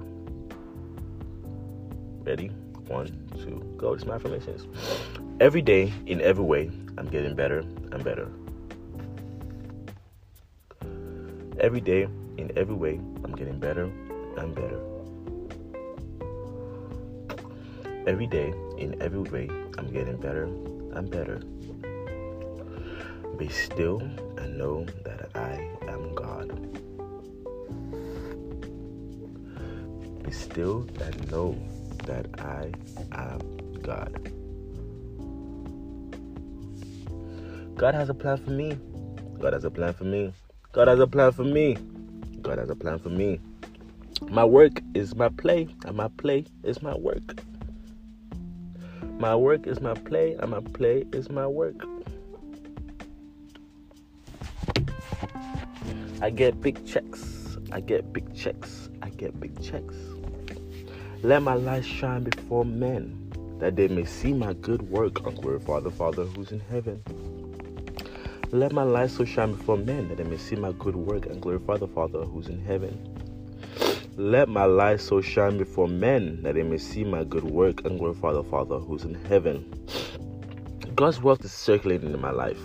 Ready? 2.24 2.48
One, 2.88 3.08
two, 3.38 3.62
go. 3.78 3.94
It's 3.94 4.06
my 4.06 4.16
affirmations. 4.16 4.66
Every 5.40 5.62
day, 5.62 5.92
in 6.06 6.22
every 6.22 6.44
way, 6.44 6.72
I'm 6.98 7.08
getting 7.08 7.36
better 7.36 7.60
and 7.60 8.04
better. 8.04 8.30
Every 11.64 11.80
day, 11.80 12.10
in 12.38 12.52
every 12.58 12.76
way, 12.76 13.00
I'm 13.24 13.32
getting 13.32 13.58
better 13.58 13.90
and 14.36 14.54
better. 14.54 14.82
Every 18.06 18.28
day, 18.28 18.54
in 18.78 19.02
every 19.02 19.22
way, 19.22 19.48
I'm 19.78 19.90
getting 19.90 20.18
better 20.18 20.44
and 20.44 21.10
better. 21.10 21.40
Be 23.38 23.48
still 23.48 24.02
and 24.02 24.58
know 24.58 24.86
that 25.06 25.30
I 25.36 25.54
am 25.88 26.14
God. 26.14 26.52
Be 30.22 30.32
still 30.32 30.86
and 31.00 31.32
know 31.32 31.56
that 32.04 32.28
I 32.42 32.74
am 33.14 33.40
God. 33.82 34.12
God 37.78 37.96
has 37.96 38.10
a 38.10 38.14
plan 38.14 38.36
for 38.36 38.52
me. 38.52 38.78
God 39.40 39.54
has 39.54 39.64
a 39.64 39.72
plan 39.72 39.94
for 39.94 40.04
me. 40.04 40.34
God 40.74 40.88
has 40.88 41.00
a 41.00 41.06
plan 41.06 41.32
for 41.32 41.44
me. 41.44 41.78
God 42.42 42.58
has 42.58 42.68
a 42.68 42.76
plan 42.76 42.98
for 42.98 43.10
me. 43.10 43.40
My 44.24 44.44
work 44.44 44.82
is 44.96 45.16
my 45.16 45.30
play, 45.30 45.68
and 45.86 45.96
my 45.96 46.08
play 46.18 46.46
is 46.64 46.82
my 46.82 46.96
work. 46.96 47.44
My 49.20 49.36
work 49.36 49.68
is 49.68 49.82
my 49.82 49.94
play, 49.94 50.34
and 50.34 50.50
my 50.50 50.62
play 50.62 51.06
is 51.14 51.30
my 51.30 51.46
work. 51.46 51.76
I 56.24 56.32
get 56.32 56.60
big 56.60 56.84
checks. 56.88 57.56
I 57.72 57.80
get 57.80 58.12
big 58.12 58.36
checks. 58.36 58.90
I 59.04 59.10
get 59.10 59.40
big 59.40 59.62
checks. 59.62 59.94
Let 61.22 61.44
my 61.44 61.54
light 61.54 61.86
shine 61.86 62.24
before 62.24 62.66
men, 62.66 63.32
that 63.60 63.76
they 63.76 63.90
may 63.90 64.06
see 64.06 64.34
my 64.34 64.54
good 64.54 64.82
work 64.90 65.24
and 65.24 65.40
glorify 65.40 65.82
the 65.82 65.92
Father 65.92 66.24
who's 66.24 66.52
in 66.52 66.62
heaven. 66.62 67.04
Let 68.54 68.72
my 68.72 68.84
light 68.84 69.10
so 69.10 69.26
shine 69.26 69.56
before 69.56 69.78
men 69.78 70.10
that 70.10 70.18
they 70.18 70.24
may 70.24 70.38
see 70.38 70.56
my 70.56 70.74
good 70.74 70.96
work 70.96 71.26
and 71.26 71.42
glorify 71.42 71.78
the 71.78 71.88
Father 71.88 72.20
who's 72.20 72.50
in 72.50 72.64
heaven. 72.64 72.96
Let 74.16 74.48
my 74.48 74.66
light 74.66 75.02
so 75.02 75.22
shine 75.22 75.58
before 75.58 75.88
men 75.88 76.44
that 76.44 76.54
they 76.54 76.62
may 76.62 76.78
see 76.78 77.04
my 77.04 77.24
good 77.24 77.46
work 77.46 77.84
and 77.84 77.98
glorify 77.98 78.32
the 78.32 78.44
Father 78.44 78.78
who's 78.78 79.06
in 79.06 79.16
heaven. 79.26 79.88
God's 80.94 81.20
wealth 81.20 81.44
is 81.44 81.52
circulating 81.52 82.14
in 82.14 82.22
my 82.22 82.30
life. 82.30 82.60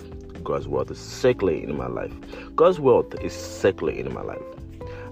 God's 0.44 0.68
wealth 0.68 0.90
is 0.90 0.98
circulating 0.98 1.70
in 1.70 1.78
my 1.78 1.86
life. 1.88 2.12
God's 2.54 2.78
wealth 2.78 3.14
is 3.22 3.32
circulating 3.32 4.04
in 4.04 4.12
my 4.12 4.20
life. 4.20 4.42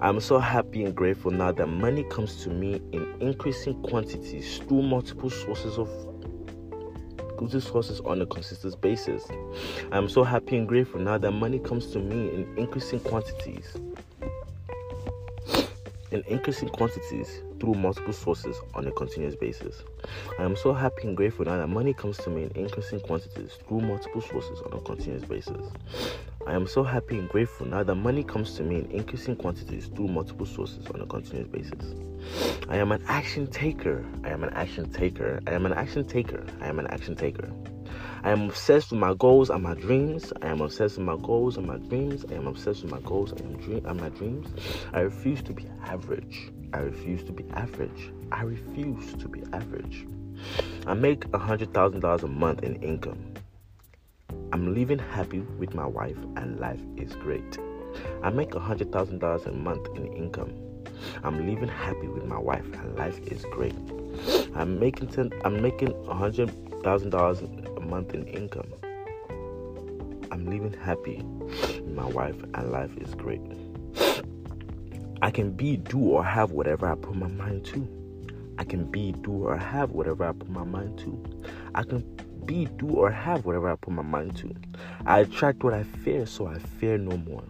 I'm 0.02 0.21
so 0.21 0.38
happy 0.38 0.85
and 0.85 0.95
grateful 0.95 1.30
now 1.30 1.52
that 1.52 1.68
money 1.68 2.04
comes 2.04 2.42
to 2.45 2.50
me 2.50 2.83
in 2.92 3.14
increasing 3.21 3.83
quantities 3.83 4.59
through 4.59 4.83
multiple 4.83 5.30
sources 5.30 5.78
of 5.78 5.88
good 7.37 7.62
sources 7.62 8.00
on 8.00 8.23
a 8.23 8.26
consistent 8.26 8.81
basis. 8.81 9.26
I'm 9.93 10.09
so 10.09 10.25
happy 10.25 10.57
and 10.57 10.66
grateful 10.66 11.00
now 11.00 11.19
that 11.19 11.31
money 11.33 11.59
comes 11.59 11.87
to 11.88 11.99
me 11.99 12.31
in 12.35 12.55
increasing 12.57 13.00
quantities. 13.00 13.76
In 16.11 16.23
increasing 16.28 16.69
quantities 16.69 17.43
through 17.61 17.75
multiple 17.75 18.12
sources 18.12 18.57
on 18.75 18.87
a 18.87 18.93
continuous 18.93 19.35
basis. 19.35 19.83
I 20.38 20.45
am 20.45 20.57
so 20.57 20.73
happy 20.73 21.09
and 21.09 21.16
grateful 21.16 21.45
now 21.45 21.57
that 21.57 21.66
money 21.69 21.95
comes 21.95 22.16
to 22.19 22.31
me 22.31 22.45
in 22.45 22.50
increasing 22.52 23.00
quantities 23.00 23.52
through 23.66 23.81
multiple 23.81 24.23
sources 24.23 24.61
on 24.61 24.78
a 24.78 24.81
continuous 24.81 25.25
basis. 25.25 25.66
I 26.47 26.55
am 26.55 26.69
so 26.69 26.85
happy 26.85 27.19
and 27.19 27.29
grateful 27.29 27.67
now 27.67 27.83
that 27.83 27.95
money 27.97 28.23
comes 28.23 28.55
to 28.55 28.62
me 28.62 28.76
in 28.76 28.91
increasing 28.93 29.35
quantities 29.35 29.87
through 29.87 30.07
multiple 30.07 30.47
sources 30.47 30.87
on 30.95 31.00
a 31.00 31.07
continuous 31.07 31.49
basis. 31.49 31.95
I 32.69 32.76
am 32.76 32.93
an 32.93 33.03
action 33.09 33.49
taker. 33.49 34.05
I 34.23 34.31
am 34.31 34.45
an 34.45 34.50
action 34.50 34.88
taker. 34.93 35.41
I 35.49 35.55
am 35.55 35.67
an 35.67 35.73
action 35.73 36.07
taker. 36.07 36.47
I 36.61 36.69
am 36.69 36.79
an 36.79 36.87
action 36.87 37.17
taker. 37.17 37.50
I 38.23 38.31
am 38.31 38.43
obsessed 38.43 38.93
with 38.93 39.00
my 39.00 39.15
goals 39.15 39.50
and 39.50 39.61
my 39.61 39.75
dreams. 39.75 40.33
I 40.41 40.47
am 40.47 40.61
obsessed 40.61 40.99
with 40.99 41.07
my 41.07 41.17
goals 41.17 41.57
and 41.57 41.67
my 41.67 41.79
dreams. 41.79 42.25
I 42.31 42.35
am 42.35 42.47
obsessed 42.47 42.85
with 42.85 42.93
my 42.93 43.00
goals 43.00 43.33
and, 43.33 43.61
dream- 43.61 43.85
and 43.85 44.00
my 44.00 44.11
dreams. 44.11 44.47
I 44.93 45.00
refuse 45.00 45.43
to 45.43 45.53
be 45.53 45.65
average. 45.85 46.53
I 46.73 46.79
refuse 46.79 47.25
to 47.25 47.33
be 47.33 47.45
average. 47.55 48.12
I 48.31 48.43
refuse 48.43 49.15
to 49.15 49.29
be 49.29 49.43
average. 49.53 50.07
I 50.87 50.95
make 50.95 51.25
a 51.35 51.38
hundred 51.38 51.75
thousand 51.75 52.00
dollars 52.00 52.23
a 52.23 52.29
month 52.29 52.62
in 52.62 52.76
income. 52.76 53.19
I'm 54.53 54.75
living 54.75 54.99
happy 54.99 55.41
with 55.59 55.75
my 55.75 55.87
wife 55.87 56.17
and 56.37 56.61
life 56.61 56.81
is 56.97 57.15
great. 57.17 57.59
I 58.23 58.31
make 58.31 58.55
a 58.55 58.61
hundred 58.61 58.93
thousand 58.93 59.19
dollars 59.19 59.45
a 59.47 59.53
month 59.53 59.88
in 59.97 60.07
income. 60.12 60.53
I'm 61.25 61.47
living 61.47 61.69
happy 61.69 62.09
with 62.09 62.25
my 62.25 62.38
wife 62.38 62.65
and 62.73 62.97
life 62.97 63.19
is 63.26 63.45
great. 63.50 63.75
I'm 64.55 64.79
making 64.79 65.09
ten, 65.09 65.33
I'm 65.45 65.61
making 65.61 65.95
a 66.09 66.15
hundred 66.15 66.50
thousand 66.83 67.11
dollars 67.11 67.43
a 67.43 67.81
month 67.81 68.15
in 68.15 68.26
income. 68.26 68.73
I'm 70.31 70.47
living 70.47 70.73
happy 70.73 71.23
with 71.23 71.88
my 71.88 72.07
wife 72.07 72.41
and 72.55 72.71
life 72.71 72.97
is 72.99 73.15
great. 73.15 73.41
I 75.23 75.31
can 75.31 75.50
be, 75.50 75.76
do, 75.76 75.99
or 75.99 76.25
have 76.25 76.53
whatever 76.53 76.87
I 76.87 76.95
put 76.95 77.17
my 77.17 77.29
mind 77.29 77.65
to. 77.67 77.88
I 78.59 78.65
can 78.65 78.85
be, 78.85 79.12
do, 79.12 79.47
or 79.47 79.57
have 79.57 79.91
whatever 79.91 80.25
I 80.25 80.33
put 80.33 80.49
my 80.49 80.65
mind 80.65 80.99
to. 80.99 81.23
I 81.75 81.83
can 81.83 82.03
be, 82.47 82.67
do, 82.79 82.88
or 82.88 83.11
have 83.11 83.45
whatever 83.45 83.71
I 83.71 83.76
put 83.76 83.93
my 83.93 84.03
mind 84.03 84.37
to. 84.38 84.55
I 85.05 85.21
attract 85.21 85.65
what 85.65 85.75
I 85.75 85.83
fear, 85.83 86.26
so 86.26 86.47
I 86.47 86.59
fear 86.59 86.97
no 86.97 87.17
more. 87.17 87.45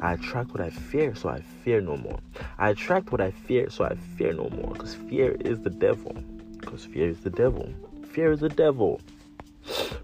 I 0.00 0.14
attract 0.14 0.50
what 0.52 0.60
I 0.60 0.70
fear, 0.70 1.14
so 1.14 1.28
I 1.28 1.40
fear 1.64 1.80
no 1.80 1.96
more. 1.96 2.18
I 2.58 2.70
attract 2.70 3.12
what 3.12 3.20
I 3.20 3.30
fear, 3.30 3.70
so 3.70 3.84
I 3.84 3.94
fear 4.16 4.32
no 4.32 4.48
more. 4.50 4.72
Because 4.72 4.94
fear 4.94 5.32
is 5.40 5.60
the 5.60 5.70
devil. 5.70 6.12
Because 6.58 6.84
fear 6.86 7.08
is 7.08 7.20
the 7.20 7.30
devil. 7.30 7.72
Fear 8.12 8.32
is 8.32 8.40
the 8.40 8.48
devil. 8.48 9.00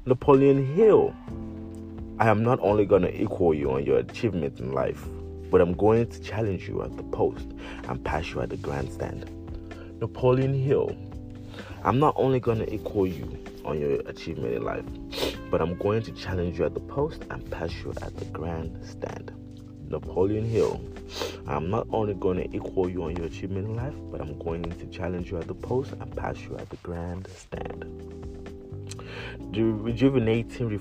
Napoleon 0.06 0.74
Hill. 0.74 1.14
I 2.20 2.28
am 2.28 2.42
not 2.42 2.60
only 2.60 2.84
going 2.84 3.02
to 3.02 3.22
equal 3.22 3.54
you 3.54 3.72
on 3.72 3.84
your 3.84 3.98
achievements 3.98 4.60
in 4.60 4.72
life, 4.72 5.04
but 5.50 5.60
I'm 5.60 5.74
going 5.74 6.06
to 6.08 6.20
challenge 6.20 6.68
you 6.68 6.82
at 6.82 6.96
the 6.96 7.02
post 7.04 7.46
and 7.88 8.04
pass 8.04 8.30
you 8.30 8.40
at 8.40 8.50
the 8.50 8.56
grandstand. 8.56 9.30
Napoleon 10.00 10.54
Hill. 10.54 10.96
I'm 11.82 11.98
not 11.98 12.14
only 12.16 12.40
going 12.40 12.58
to 12.58 12.72
equal 12.72 13.06
you 13.06 13.38
on 13.64 13.80
your 13.80 14.00
achievement 14.06 14.54
in 14.54 14.62
life, 14.62 14.84
but 15.50 15.60
I'm 15.60 15.76
going 15.76 16.02
to 16.02 16.12
challenge 16.12 16.58
you 16.58 16.64
at 16.64 16.74
the 16.74 16.80
post 16.80 17.24
and 17.30 17.48
pass 17.50 17.72
you 17.82 17.92
at 18.02 18.16
the 18.16 18.24
grandstand. 18.26 19.32
Napoleon 19.88 20.44
Hill. 20.44 20.80
I'm 21.46 21.70
not 21.70 21.86
only 21.92 22.14
going 22.14 22.38
to 22.38 22.56
equal 22.56 22.88
you 22.88 23.04
on 23.04 23.16
your 23.16 23.26
achievement 23.26 23.68
in 23.68 23.76
life, 23.76 23.94
but 24.10 24.20
I'm 24.20 24.38
going 24.38 24.62
to 24.62 24.86
challenge 24.86 25.30
you 25.30 25.38
at 25.38 25.46
the 25.46 25.54
post 25.54 25.92
and 25.92 26.16
pass 26.16 26.40
you 26.40 26.56
at 26.56 26.68
the 26.70 26.76
grandstand. 26.76 27.84
The 29.52 29.62
rejuvenating, 29.62 30.80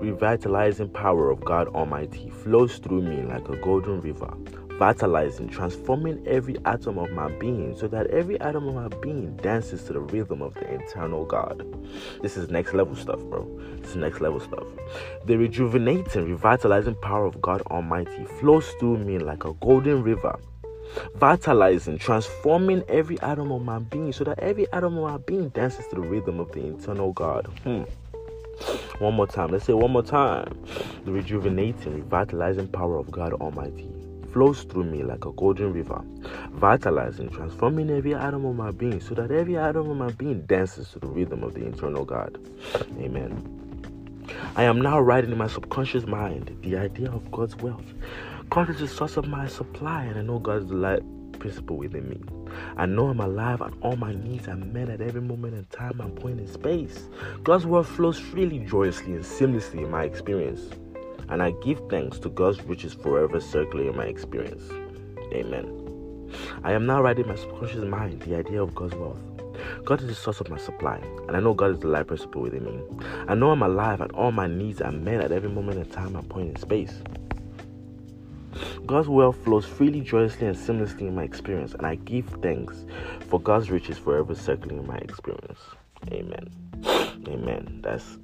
revitalizing 0.00 0.90
power 0.90 1.30
of 1.30 1.44
God 1.44 1.68
Almighty 1.68 2.30
flows 2.30 2.78
through 2.78 3.02
me 3.02 3.22
like 3.22 3.48
a 3.48 3.56
golden 3.56 4.00
river, 4.00 4.34
vitalizing, 4.78 5.48
transforming 5.48 6.26
every 6.26 6.56
atom 6.64 6.98
of 6.98 7.10
my 7.10 7.28
being 7.38 7.76
so 7.76 7.86
that 7.88 8.08
every 8.08 8.40
atom 8.40 8.68
of 8.68 8.74
my 8.74 8.88
being 8.98 9.36
dances 9.36 9.84
to 9.84 9.92
the 9.92 10.00
rhythm 10.00 10.42
of 10.42 10.54
the 10.54 10.74
eternal 10.74 11.24
God. 11.24 11.64
This 12.22 12.36
is 12.36 12.50
next 12.50 12.74
level 12.74 12.96
stuff, 12.96 13.20
bro. 13.24 13.48
This 13.80 13.90
is 13.90 13.96
next 13.96 14.20
level 14.20 14.40
stuff. 14.40 14.66
The 15.26 15.36
rejuvenating, 15.36 16.28
revitalizing 16.28 16.96
power 16.96 17.24
of 17.24 17.40
God 17.40 17.62
Almighty 17.62 18.24
flows 18.40 18.68
through 18.80 18.98
me 18.98 19.18
like 19.18 19.44
a 19.44 19.52
golden 19.54 20.02
river, 20.02 20.38
vitalizing, 21.14 21.98
transforming 21.98 22.82
every 22.88 23.20
atom 23.20 23.52
of 23.52 23.62
my 23.62 23.78
being 23.78 24.12
so 24.12 24.24
that 24.24 24.40
every 24.40 24.70
atom 24.72 24.98
of 24.98 25.10
my 25.10 25.18
being 25.18 25.50
dances 25.50 25.86
to 25.88 25.96
the 25.96 26.00
rhythm 26.00 26.40
of 26.40 26.50
the 26.52 26.66
eternal 26.66 27.12
God. 27.12 27.46
Hmm. 27.62 27.82
One 28.98 29.14
more 29.14 29.26
time. 29.26 29.50
Let's 29.50 29.64
say 29.64 29.72
one 29.72 29.90
more 29.90 30.04
time. 30.04 30.56
The 31.04 31.12
rejuvenating, 31.12 31.94
revitalizing 31.94 32.68
power 32.68 32.98
of 32.98 33.10
God 33.10 33.32
Almighty 33.32 33.88
flows 34.34 34.64
through 34.64 34.82
me 34.82 35.04
like 35.04 35.24
a 35.24 35.30
golden 35.30 35.72
river, 35.72 36.02
vitalizing, 36.50 37.30
transforming 37.30 37.88
every 37.88 38.14
atom 38.16 38.44
of 38.44 38.56
my 38.56 38.72
being 38.72 39.00
so 39.00 39.14
that 39.14 39.30
every 39.30 39.56
atom 39.56 39.88
of 39.88 39.96
my 39.96 40.10
being 40.10 40.40
dances 40.46 40.88
to 40.88 40.98
the 40.98 41.06
rhythm 41.06 41.44
of 41.44 41.54
the 41.54 41.64
eternal 41.64 42.04
God. 42.04 42.36
Amen. 42.98 43.30
I 44.56 44.64
am 44.64 44.80
now 44.80 44.98
writing 44.98 45.30
in 45.30 45.38
my 45.38 45.46
subconscious 45.46 46.04
mind 46.06 46.58
the 46.62 46.76
idea 46.76 47.12
of 47.12 47.30
God's 47.30 47.54
wealth. 47.56 47.86
God 48.50 48.70
is 48.70 48.80
the 48.80 48.88
source 48.88 49.16
of 49.16 49.28
my 49.28 49.46
supply, 49.46 50.02
and 50.02 50.18
I 50.18 50.22
know 50.22 50.40
God's 50.40 50.66
delight 50.66 51.04
principle 51.38 51.76
within 51.76 52.08
me. 52.08 52.20
I 52.76 52.86
know 52.86 53.06
I'm 53.06 53.20
alive 53.20 53.60
and 53.60 53.72
all 53.82 53.94
my 53.94 54.14
needs 54.14 54.48
are 54.48 54.56
met 54.56 54.88
at 54.88 55.00
every 55.00 55.20
moment 55.20 55.54
in 55.54 55.64
time 55.66 56.00
and 56.00 56.16
point 56.16 56.40
in 56.40 56.48
space. 56.48 57.04
God's 57.44 57.66
word 57.66 57.86
flows 57.86 58.18
freely, 58.18 58.60
joyously, 58.60 59.12
and 59.12 59.24
seamlessly 59.24 59.84
in 59.84 59.90
my 59.92 60.02
experience 60.02 60.74
and 61.28 61.42
I 61.42 61.52
give 61.62 61.80
thanks 61.88 62.18
to 62.20 62.28
God's 62.28 62.62
riches 62.64 62.94
forever 62.94 63.40
circling 63.40 63.88
in 63.88 63.96
my 63.96 64.04
experience. 64.04 64.64
Amen. 65.32 65.80
I 66.62 66.72
am 66.72 66.86
now 66.86 67.02
writing 67.02 67.28
my 67.28 67.36
subconscious 67.36 67.84
mind 67.84 68.22
the 68.22 68.36
idea 68.36 68.62
of 68.62 68.74
God's 68.74 68.94
wealth. 68.94 69.20
God 69.84 70.00
is 70.00 70.08
the 70.08 70.14
source 70.14 70.40
of 70.40 70.48
my 70.50 70.58
supply, 70.58 70.96
and 71.28 71.36
I 71.36 71.40
know 71.40 71.54
God 71.54 71.70
is 71.70 71.78
the 71.78 71.88
life 71.88 72.08
principle 72.08 72.42
within 72.42 72.64
me. 72.64 72.82
I 73.28 73.34
know 73.34 73.50
I'm 73.50 73.62
alive, 73.62 74.00
and 74.00 74.10
all 74.12 74.32
my 74.32 74.46
needs 74.46 74.80
are 74.80 74.92
met 74.92 75.20
at 75.20 75.32
every 75.32 75.48
moment 75.48 75.78
in 75.78 75.86
time 75.86 76.16
and 76.16 76.28
point 76.28 76.50
in 76.50 76.56
space. 76.56 77.02
God's 78.86 79.08
wealth 79.08 79.36
flows 79.44 79.64
freely, 79.64 80.00
joyously, 80.00 80.46
and 80.46 80.56
seamlessly 80.56 81.02
in 81.02 81.14
my 81.14 81.24
experience, 81.24 81.74
and 81.74 81.86
I 81.86 81.96
give 81.96 82.26
thanks 82.42 82.84
for 83.28 83.40
God's 83.40 83.70
riches 83.70 83.98
forever 83.98 84.34
circling 84.34 84.78
in 84.78 84.86
my 84.86 84.98
experience. 84.98 85.60
Amen. 86.12 86.50
Amen. 87.28 87.80
That's 87.82 88.18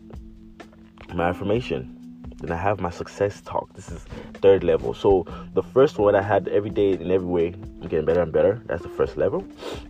my 1.15 1.31
affirmation. 1.31 2.00
Then 2.41 2.53
I 2.53 2.57
have 2.57 2.81
my 2.81 2.91
success 2.91 3.41
talk. 3.43 3.73
This 3.75 3.91
is 3.91 4.03
third 4.41 4.65
level. 4.65 4.95
So 4.95 5.27
the 5.55 5.63
first 5.63 5.99
one 5.99 6.15
I 6.15 6.23
had 6.23 6.49
every 6.49 6.71
day 6.71 6.93
in 6.93 7.11
every 7.11 7.27
way, 7.27 7.49
I'm 7.49 7.89
getting 7.89 8.07
better 8.07 8.23
and 8.23 8.33
better. 8.33 8.63
That's 8.67 8.83
the 8.83 8.89
first 8.89 9.17
level. 9.17 9.45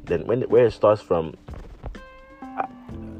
Then 0.04 0.26
when 0.26 0.42
where 0.42 0.66
it 0.66 0.72
starts 0.72 1.00
from 1.00 1.34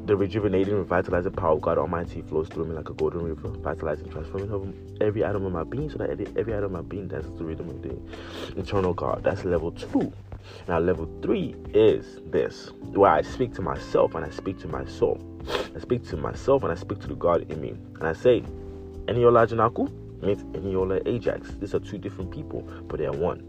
the 0.05 0.15
rejuvenating, 0.17 0.75
revitalizing 0.75 1.31
power 1.31 1.53
of 1.53 1.61
God 1.61 1.77
Almighty 1.77 2.21
flows 2.23 2.49
through 2.49 2.65
me 2.65 2.75
like 2.75 2.89
a 2.89 2.93
golden 2.93 3.23
river, 3.23 3.49
vitalizing, 3.49 4.09
transforming 4.09 4.97
every 4.99 5.23
atom 5.23 5.45
of 5.45 5.53
my 5.53 5.63
being, 5.63 5.89
so 5.89 5.97
that 5.99 6.09
every 6.37 6.53
atom 6.53 6.65
of 6.65 6.71
my 6.71 6.81
being 6.81 7.07
dances 7.07 7.31
the 7.37 7.43
rhythm 7.45 7.69
of 7.69 7.81
the 7.81 8.59
eternal 8.59 8.93
God. 8.93 9.23
That's 9.23 9.45
level 9.45 9.71
two. 9.71 10.11
Now, 10.67 10.79
level 10.79 11.07
three 11.21 11.55
is 11.73 12.19
this, 12.25 12.71
where 12.81 13.11
I 13.11 13.21
speak 13.21 13.53
to 13.53 13.61
myself 13.61 14.15
and 14.15 14.25
I 14.25 14.31
speak 14.31 14.59
to 14.61 14.67
my 14.67 14.85
soul. 14.85 15.21
I 15.75 15.79
speak 15.79 16.05
to 16.09 16.17
myself 16.17 16.63
and 16.63 16.71
I 16.71 16.75
speak 16.75 16.99
to 17.01 17.07
the 17.07 17.15
God 17.15 17.49
in 17.49 17.61
me, 17.61 17.69
and 17.69 18.03
I 18.03 18.13
say, 18.13 18.43
Eniola 19.11 19.45
Janaku 19.45 19.91
means 20.21 20.41
Eniola 20.55 21.05
Ajax. 21.05 21.51
These 21.59 21.75
are 21.75 21.79
two 21.79 21.97
different 21.97 22.31
people, 22.31 22.61
but 22.87 22.97
they 22.97 23.05
are 23.05 23.11
one. 23.11 23.41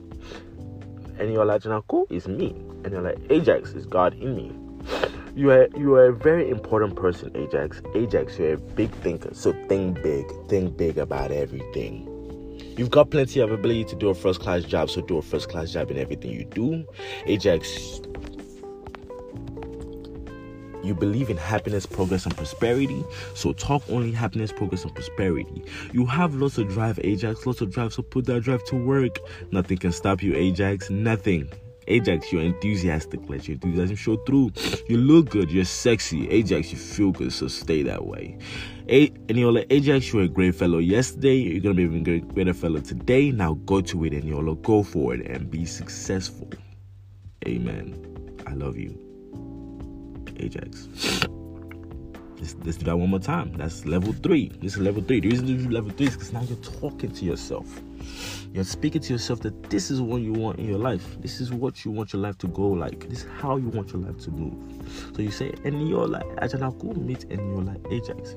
Eniola 1.19 1.61
Janaku 1.61 2.11
is 2.11 2.27
me. 2.27 2.51
Eniola 2.83 3.15
Ajax 3.31 3.71
is 3.71 3.87
God 3.87 4.15
in 4.15 4.35
me. 4.35 4.53
You 5.37 5.53
are 5.53 5.69
you 5.77 5.95
are 5.95 6.07
a 6.07 6.13
very 6.13 6.51
important 6.51 6.97
person, 6.97 7.31
Ajax. 7.37 7.81
Ajax, 7.95 8.41
you're 8.41 8.55
a 8.55 8.59
big 8.59 8.91
thinker. 8.97 9.33
So 9.35 9.53
think 9.69 10.03
big. 10.03 10.27
Think 10.49 10.77
big 10.77 10.99
about 10.99 11.31
everything. 11.31 12.09
You've 12.77 12.91
got 12.91 13.11
plenty 13.11 13.39
of 13.39 13.53
ability 13.53 13.85
to 13.85 13.95
do 13.95 14.09
a 14.09 14.15
first 14.15 14.41
class 14.41 14.65
job, 14.65 14.91
so 14.91 15.01
do 15.01 15.19
a 15.19 15.23
first 15.23 15.49
class 15.49 15.71
job 15.71 15.93
in 15.93 15.97
everything 15.97 16.33
you 16.33 16.45
do. 16.45 16.85
Ajax, 17.27 18.01
you 20.85 20.95
believe 20.95 21.31
in 21.31 21.37
happiness, 21.37 21.87
progress, 21.87 22.27
and 22.27 22.37
prosperity. 22.37 23.05
So 23.35 23.53
talk 23.53 23.83
only 23.89 24.13
happiness, 24.13 24.53
progress, 24.53 24.85
and 24.85 24.95
prosperity. 24.95 25.65
You 25.93 26.07
have 26.07 26.35
lots 26.35 26.59
of 26.59 26.69
drive, 26.69 26.99
Ajax, 27.03 27.47
lots 27.47 27.61
of 27.61 27.71
drive. 27.71 27.93
So 27.93 28.03
put 28.03 28.27
that 28.27 28.43
drive 28.43 28.65
to 28.67 28.77
work. 28.77 29.19
Nothing 29.51 29.79
can 29.79 29.93
stop 29.93 30.23
you, 30.23 30.35
Ajax. 30.35 30.91
Nothing. 30.91 31.51
Ajax, 31.89 32.33
you're 32.33 32.43
enthusiastic. 32.43 33.21
Let 33.29 33.49
your 33.49 33.55
enthusiasm 33.55 33.97
show 33.97 34.17
through. 34.19 34.53
You 34.89 34.99
look 34.99 35.31
good. 35.31 35.51
You're 35.51 35.65
sexy. 35.65 36.29
Ajax, 36.31 36.71
you 36.71 36.79
feel 36.79 37.11
good. 37.11 37.33
So 37.33 37.49
stay 37.49 37.83
that 37.83 38.07
way. 38.07 38.39
A- 38.89 39.13
like, 39.29 39.67
Ajax, 39.71 40.13
you're 40.13 40.23
a 40.23 40.29
great 40.29 40.55
fellow 40.55 40.79
yesterday. 40.79 41.35
You're 41.37 41.61
going 41.61 41.77
to 41.77 41.83
be 41.83 41.83
even 41.83 42.05
great, 42.05 42.29
greater 42.29 42.55
fellow 42.55 42.81
today. 42.81 43.31
Now 43.31 43.55
go 43.67 43.81
to 43.81 44.05
it 44.05 44.13
you'll 44.25 44.55
go 44.57 44.83
for 44.83 45.15
it 45.15 45.27
and 45.27 45.51
be 45.51 45.65
successful. 45.65 46.51
Amen. 47.47 48.39
I 48.47 48.55
love 48.55 48.77
you. 48.77 49.12
Ajax. 50.39 50.89
Let's, 52.39 52.57
let's 52.65 52.77
do 52.77 52.87
that 52.87 52.97
one 52.97 53.11
more 53.11 53.21
time. 53.21 53.53
That's 53.57 53.87
level 53.87 54.13
three. 54.13 54.51
This 54.61 54.75
is 54.75 54.79
level 54.79 55.03
three. 55.03 55.21
The 55.21 55.29
reason 55.29 55.47
to 55.47 55.55
do 55.55 55.71
level 55.71 55.91
three 55.93 56.07
is 56.07 56.15
because 56.15 56.33
now 56.33 56.43
you're 56.43 56.57
talking 56.59 57.13
to 57.13 57.25
yourself. 57.25 57.81
You're 58.53 58.65
speaking 58.65 59.01
to 59.03 59.13
yourself 59.13 59.41
that 59.43 59.71
this 59.71 59.91
is 59.91 60.01
what 60.01 60.23
you 60.23 60.33
want 60.33 60.59
in 60.59 60.67
your 60.67 60.79
life. 60.79 61.21
This 61.21 61.41
is 61.41 61.53
what 61.53 61.85
you 61.85 61.93
want 61.93 62.13
your 62.13 62.21
life 62.21 62.37
to 62.39 62.49
go 62.49 62.67
like. 62.69 63.09
This 63.09 63.21
is 63.21 63.29
how 63.39 63.57
you 63.57 63.69
want 63.69 63.93
your 63.93 64.03
life 64.03 64.19
to 64.25 64.31
move. 64.33 64.59
So 65.15 65.23
you 65.23 65.31
say, 65.31 65.55
and 65.65 65.89
you're 65.89 66.09
like 66.09 66.27
Ajanaku 66.37 66.97
meet 66.97 67.31
like 67.65 67.81
Ajax. 67.93 68.35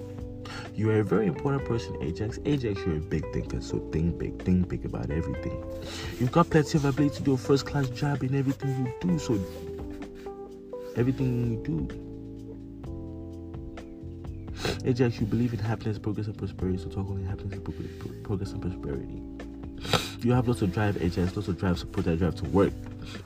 You 0.76 0.91
are 0.91 1.00
a 1.00 1.04
very 1.04 1.26
important 1.26 1.65
person, 1.65 1.98
Ajax. 2.02 2.38
Ajax, 2.46 2.80
you're 2.86 2.98
a 2.98 3.00
big 3.00 3.24
thinker, 3.34 3.60
so 3.62 3.80
think 3.91 4.20
big, 4.20 4.39
think 4.43 4.70
big 4.70 4.86
about 4.86 5.10
everything. 5.10 5.63
You've 6.20 6.32
got 6.32 6.50
plenty 6.50 6.78
of 6.78 6.86
ability 6.86 7.15
to 7.17 7.24
do 7.24 7.34
a 7.34 7.38
first 7.38 7.65
class 7.65 7.89
job 7.89 8.24
in 8.24 8.36
everything 8.36 8.86
you 8.86 8.93
do, 9.02 9.17
so 9.17 9.39
everything 10.96 11.52
you 11.52 11.64
do. 11.64 11.88
Ajax, 14.86 15.20
you 15.20 15.26
believe 15.26 15.54
in 15.54 15.60
happiness, 15.60 16.00
progress, 16.00 16.28
and 16.28 16.38
prosperity, 16.38 16.78
so 16.78 16.90
talk 16.90 17.10
only 17.10 17.24
happiness, 17.24 17.60
progress, 18.24 18.52
and 18.52 18.62
prosperity. 18.62 19.22
You 20.22 20.32
have 20.34 20.48
lots 20.48 20.62
of 20.62 20.74
drive, 20.74 21.02
Ajax, 21.02 21.36
lots 21.36 21.48
of 21.48 21.60
drive, 21.60 21.92
put 21.92 22.06
that 22.06 22.18
drive 22.18 22.36
to 22.36 22.46
work. 22.46 22.74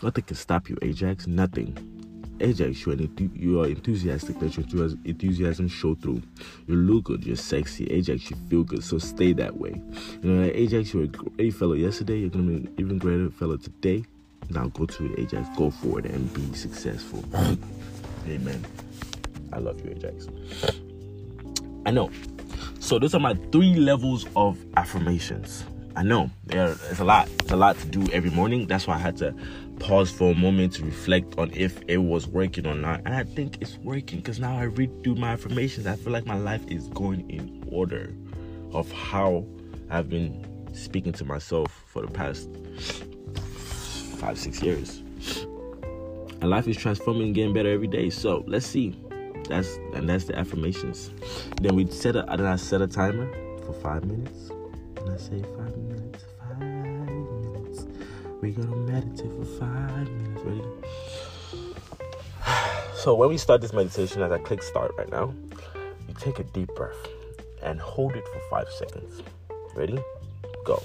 Nothing 0.03 0.23
can 0.23 0.35
stop 0.35 0.69
you, 0.69 0.77
Ajax, 0.81 1.27
nothing. 1.27 1.77
Ajax, 2.41 2.85
you 2.85 2.93
are, 2.93 2.97
you 3.35 3.61
are 3.61 3.67
enthusiastic, 3.67 4.41
let 4.41 4.55
your 4.57 4.89
enthusiasm 5.05 5.67
show 5.67 5.95
through. 5.95 6.21
You 6.67 6.75
look 6.75 7.05
good, 7.05 7.25
you're 7.25 7.35
sexy. 7.35 7.85
Ajax, 7.87 8.29
you 8.29 8.37
feel 8.49 8.63
good, 8.63 8.83
so 8.83 8.97
stay 8.97 9.33
that 9.33 9.57
way. 9.57 9.81
You 10.23 10.29
know, 10.29 10.49
Ajax, 10.53 10.93
you're 10.93 11.03
a 11.03 11.07
great 11.07 11.53
fellow 11.53 11.73
yesterday, 11.73 12.19
you're 12.19 12.29
gonna 12.29 12.43
be 12.43 12.55
an 12.55 12.73
even 12.77 12.97
greater 12.97 13.29
fellow 13.29 13.57
today. 13.57 14.05
Now 14.49 14.67
go 14.67 14.85
to 14.85 15.13
it, 15.13 15.19
Ajax. 15.19 15.47
Go 15.57 15.69
for 15.69 15.99
it 15.99 16.05
and 16.05 16.33
be 16.33 16.53
successful. 16.55 17.23
Amen. 18.27 18.65
I 19.53 19.59
love 19.59 19.83
you, 19.83 19.91
Ajax. 19.91 20.27
I 21.85 21.91
know. 21.91 22.09
So 22.79 22.99
those 22.99 23.13
are 23.13 23.19
my 23.19 23.35
three 23.51 23.75
levels 23.75 24.25
of 24.35 24.57
affirmations. 24.77 25.63
I 25.95 26.03
know 26.03 26.29
there 26.45 26.75
it's 26.89 26.99
a 26.99 27.03
lot. 27.03 27.27
It's 27.39 27.51
a 27.51 27.55
lot 27.55 27.77
to 27.79 27.87
do 27.87 28.09
every 28.13 28.29
morning. 28.29 28.67
That's 28.67 28.87
why 28.87 28.95
I 28.95 28.99
had 28.99 29.17
to 29.17 29.35
pause 29.79 30.11
for 30.11 30.31
a 30.31 30.35
moment 30.35 30.73
to 30.73 30.85
reflect 30.85 31.37
on 31.37 31.51
if 31.53 31.79
it 31.87 31.97
was 31.97 32.27
working 32.27 32.65
or 32.67 32.75
not. 32.75 33.01
And 33.05 33.13
I 33.13 33.23
think 33.23 33.61
it's 33.61 33.77
working 33.77 34.19
because 34.19 34.39
now 34.39 34.57
I 34.57 34.63
read 34.63 35.03
through 35.03 35.15
my 35.15 35.31
affirmations. 35.31 35.87
I 35.87 35.95
feel 35.95 36.13
like 36.13 36.25
my 36.25 36.37
life 36.37 36.61
is 36.67 36.87
going 36.89 37.29
in 37.29 37.63
order 37.71 38.13
of 38.71 38.91
how 38.91 39.45
I've 39.89 40.09
been 40.09 40.45
speaking 40.73 41.13
to 41.13 41.25
myself 41.25 41.83
for 41.87 42.01
the 42.01 42.11
past 42.11 42.49
five, 44.19 44.37
six 44.37 44.61
years. 44.61 45.01
And 46.41 46.49
life 46.49 46.67
is 46.67 46.77
transforming 46.77 47.27
and 47.27 47.35
getting 47.35 47.53
better 47.53 47.71
every 47.71 47.87
day. 47.87 48.09
So 48.09 48.43
let's 48.47 48.65
see. 48.65 48.97
That's 49.47 49.77
and 49.95 50.07
that's 50.07 50.25
the 50.25 50.37
affirmations. 50.37 51.09
Then 51.61 51.75
we 51.75 51.87
set 51.87 52.15
a 52.15 52.23
then 52.29 52.45
I 52.45 52.55
set 52.55 52.81
a 52.81 52.87
timer 52.87 53.31
for 53.65 53.73
five 53.73 54.05
minutes. 54.05 54.49
And 54.97 55.09
I 55.09 55.17
say 55.17 55.41
five 55.57 55.75
minutes, 55.77 56.25
five 56.39 56.59
minutes. 56.59 57.87
We're 58.41 58.51
gonna 58.51 58.75
meditate 58.75 59.31
for 59.31 59.45
five 59.59 60.09
minutes. 60.09 60.41
Ready? 60.43 60.63
So 62.95 63.15
when 63.15 63.29
we 63.29 63.37
start 63.37 63.61
this 63.61 63.71
meditation, 63.71 64.21
as 64.23 64.31
I 64.33 64.39
click 64.39 64.61
start 64.61 64.91
right 64.97 65.09
now, 65.09 65.33
you 66.09 66.13
take 66.19 66.39
a 66.39 66.43
deep 66.43 66.67
breath 66.75 66.97
and 67.63 67.79
hold 67.79 68.13
it 68.17 68.25
for 68.27 68.41
five 68.49 68.67
seconds. 68.73 69.23
Ready? 69.73 69.97
Go. 70.65 70.83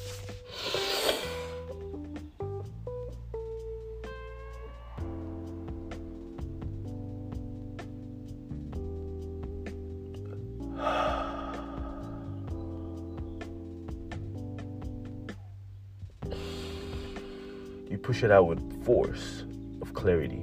It 18.24 18.30
out 18.30 18.46
with 18.46 18.84
force 18.84 19.44
of 19.82 19.92
clarity. 19.92 20.42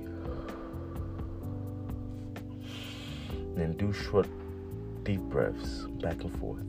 Then 3.56 3.76
do 3.78 3.92
short, 3.92 4.28
deep 5.04 5.22
breaths 5.22 5.88
back 6.02 6.24
and 6.24 6.40
forth. 6.40 6.64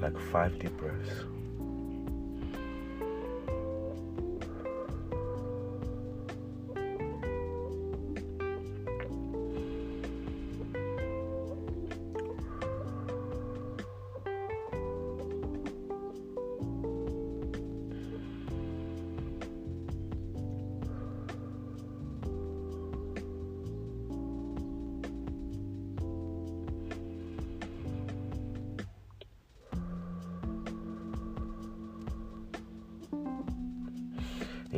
Like 0.00 0.18
five 0.32 0.58
deep 0.58 0.76
breaths. 0.76 1.24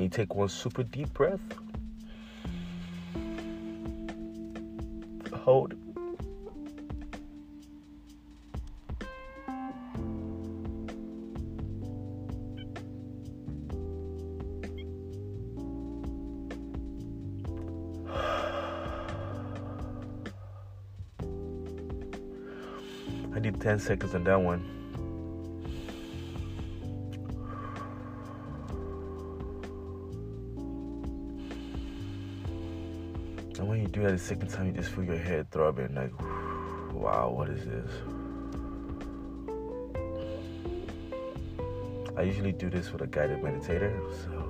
you 0.07 0.11
take 0.11 0.37
one 0.37 0.49
super 0.49 0.85
deep 0.85 1.13
breath, 1.15 1.41
hold, 5.33 5.75
I 23.35 23.41
did 23.41 23.61
10 23.61 23.81
seconds 23.81 24.15
on 24.15 24.23
that 24.23 24.41
one. 24.41 24.86
Do 33.97 34.03
that 34.03 34.13
the 34.13 34.19
second 34.19 34.49
time, 34.49 34.67
you 34.67 34.73
just 34.73 34.91
feel 34.91 35.05
your 35.05 35.17
head 35.17 35.51
throbbing 35.51 35.95
like, 35.95 36.13
wow, 36.93 37.31
what 37.31 37.49
is 37.49 37.65
this? 37.65 37.91
I 42.15 42.23
usually 42.23 42.53
do 42.53 42.69
this 42.69 42.93
with 42.93 43.01
a 43.01 43.07
guided 43.07 43.41
meditator, 43.41 43.99
so 44.23 44.43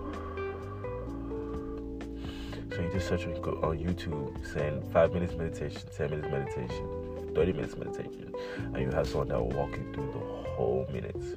so 2.70 2.82
you 2.82 2.90
just 2.92 3.08
search 3.08 3.24
on 3.24 3.34
YouTube 3.78 4.44
saying 4.52 4.82
five 4.92 5.12
minutes 5.12 5.34
meditation, 5.34 5.80
ten 5.96 6.10
minutes 6.10 6.28
meditation, 6.28 7.32
30 7.34 7.52
minutes 7.52 7.76
meditation, 7.76 8.34
and 8.74 8.82
you 8.82 8.90
have 8.90 9.06
someone 9.06 9.28
that 9.28 9.40
will 9.40 9.50
walk 9.50 9.70
you 9.76 9.92
through 9.92 10.12
the 10.12 10.50
whole 10.56 10.86
minutes, 10.92 11.36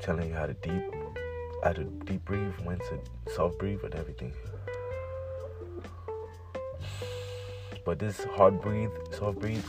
telling 0.00 0.28
you 0.28 0.34
how 0.34 0.46
to 0.46 0.54
deep, 0.54 0.82
how 1.62 1.72
to 1.72 1.84
deep 1.84 2.24
breathe, 2.24 2.52
when 2.64 2.78
to 2.78 2.98
soft 3.32 3.58
breathe, 3.58 3.80
and 3.84 3.94
everything. 3.94 4.32
But 7.84 7.98
this 7.98 8.22
hard 8.24 8.60
breathe, 8.60 8.90
soft 9.10 9.40
breathe, 9.40 9.64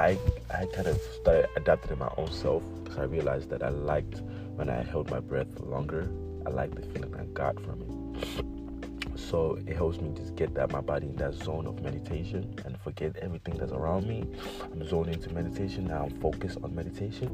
I 0.00 0.18
I 0.50 0.66
kind 0.66 0.86
of 0.86 1.00
started 1.20 1.48
adapting 1.56 1.92
it 1.92 1.98
my 1.98 2.10
own 2.16 2.30
self 2.32 2.62
because 2.82 2.98
I 2.98 3.04
realized 3.04 3.50
that 3.50 3.62
I 3.62 3.68
liked 3.68 4.22
when 4.56 4.70
I 4.70 4.82
held 4.82 5.10
my 5.10 5.20
breath 5.20 5.60
longer. 5.60 6.10
I 6.46 6.50
liked 6.50 6.76
the 6.76 6.82
feeling 6.82 7.14
I 7.14 7.24
got 7.26 7.60
from 7.60 7.82
it. 7.82 9.18
So 9.18 9.58
it 9.66 9.76
helps 9.76 10.00
me 10.00 10.14
just 10.16 10.34
get 10.36 10.54
that 10.54 10.70
my 10.72 10.80
body 10.80 11.08
in 11.08 11.16
that 11.16 11.34
zone 11.34 11.66
of 11.66 11.82
meditation 11.82 12.54
and 12.64 12.80
forget 12.80 13.16
everything 13.16 13.54
that's 13.58 13.72
around 13.72 14.06
me. 14.06 14.24
I'm 14.72 14.88
zoned 14.88 15.08
into 15.10 15.30
meditation 15.34 15.84
now 15.84 16.04
i'm 16.04 16.20
focused 16.20 16.58
on 16.62 16.74
meditation. 16.74 17.28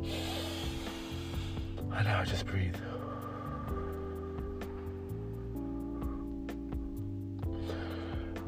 And 1.93 2.05
now 2.07 2.21
i 2.21 2.25
just 2.25 2.47
breathe. 2.47 2.77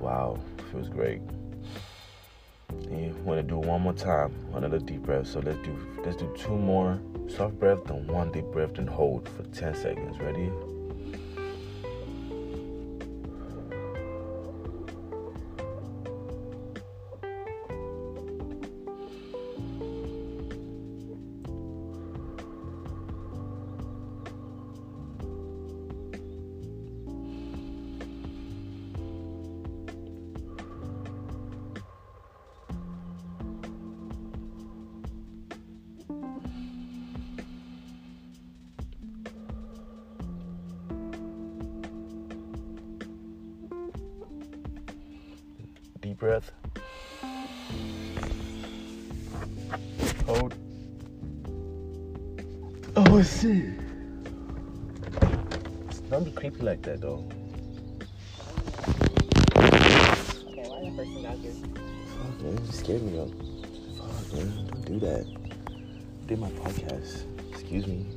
Wow 0.01 0.41
feels 0.73 0.89
great 0.89 1.23
want 3.27 3.41
to 3.41 3.43
do 3.43 3.59
one 3.59 3.83
more 3.83 3.93
time 3.93 4.33
another 4.55 4.79
deep 4.79 5.03
breath. 5.03 5.27
So 5.27 5.41
let's 5.41 5.59
do 5.65 5.77
let's 6.05 6.17
do 6.17 6.33
two 6.39 6.57
more 6.57 6.99
soft 7.29 7.59
breath 7.59 7.85
then 7.87 8.07
one 8.07 8.31
deep 8.31 8.47
breath 8.47 8.79
and 8.79 8.89
hold 8.89 9.29
for 9.29 9.43
10 9.43 9.75
seconds. 9.75 10.19
Ready 10.21 10.51
deep 46.17 46.21
breath. 46.21 46.53
Hold. 50.27 50.55
Oh 52.97 53.19
I 53.19 53.23
see. 53.23 53.75
Don't 56.11 56.25
be 56.25 56.31
creepy 56.31 56.63
like 56.63 56.83
that 56.83 57.01
though. 57.01 57.29
Okay, 59.57 60.63
why 60.69 60.81
that 60.85 60.97
person 60.97 61.23
got 61.23 61.37
here? 61.39 61.53
Fuck 61.53 62.43
man, 62.43 62.65
you 62.65 62.73
scared 62.73 63.03
me 63.03 63.19
up. 63.19 63.29
Fuck 63.99 64.33
man, 64.33 64.67
don't 64.69 64.85
do 64.85 65.01
that. 65.01 65.27
Do 66.27 66.37
my 66.37 66.51
podcast. 66.51 67.25
Excuse 67.53 67.87
me. 67.87 68.16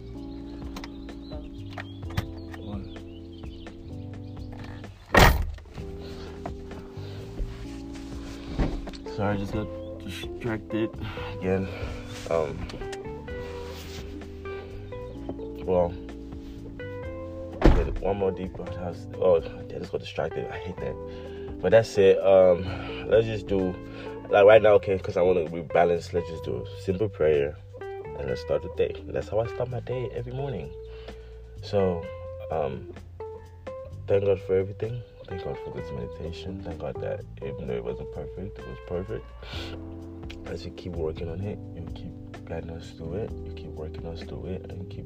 Sorry, 9.20 9.36
I 9.36 9.38
just 9.38 9.52
got 9.52 9.68
distracted 10.00 10.90
again. 11.34 11.68
Um, 12.32 12.58
well, 15.66 15.90
one 18.00 18.18
more 18.18 18.32
deep 18.32 18.54
breath. 18.54 18.78
Oh, 19.16 19.42
I 19.42 19.78
just 19.78 19.92
got 19.92 20.00
distracted. 20.00 20.48
I 20.50 20.58
hate 20.60 20.78
that. 20.78 20.96
But 21.62 21.72
that's 21.72 21.98
it. 21.98 22.18
Um, 22.24 22.64
let's 23.10 23.26
just 23.26 23.48
do 23.48 23.76
like 24.30 24.46
right 24.46 24.62
now, 24.62 24.76
okay? 24.76 24.96
Because 24.96 25.18
I 25.18 25.22
want 25.22 25.46
to 25.46 25.52
rebalance. 25.52 26.14
Let's 26.14 26.30
just 26.30 26.46
do 26.46 26.66
a 26.66 26.82
simple 26.82 27.10
prayer 27.10 27.58
and 27.82 28.26
let's 28.26 28.40
start 28.40 28.62
the 28.62 28.74
day. 28.78 29.04
That's 29.06 29.28
how 29.28 29.42
I 29.42 29.48
start 29.48 29.70
my 29.70 29.82
day 29.82 30.10
every 30.16 30.32
morning. 30.32 30.72
So, 31.62 32.06
um, 32.52 32.94
thank 34.08 34.24
God 34.24 34.40
for 34.40 34.56
everything. 34.56 35.04
Thank 35.30 35.44
God 35.44 35.58
for 35.64 35.72
this 35.80 35.92
meditation. 35.92 36.60
Thank 36.64 36.80
God 36.80 37.00
that 37.02 37.22
even 37.44 37.68
though 37.68 37.76
it 37.76 37.84
wasn't 37.84 38.12
perfect, 38.14 38.58
it 38.58 38.68
was 38.68 38.78
perfect. 38.88 39.26
As 40.48 40.66
you 40.66 40.72
keep 40.72 40.94
working 40.94 41.30
on 41.30 41.40
it, 41.42 41.60
you 41.76 41.88
keep 41.94 42.46
guiding 42.46 42.72
us 42.72 42.90
through 42.98 43.14
it, 43.14 43.32
you 43.46 43.54
keep 43.54 43.70
working 43.70 44.08
us 44.08 44.24
through 44.24 44.48
it, 44.48 44.72
and 44.72 44.90
keep 44.90 45.06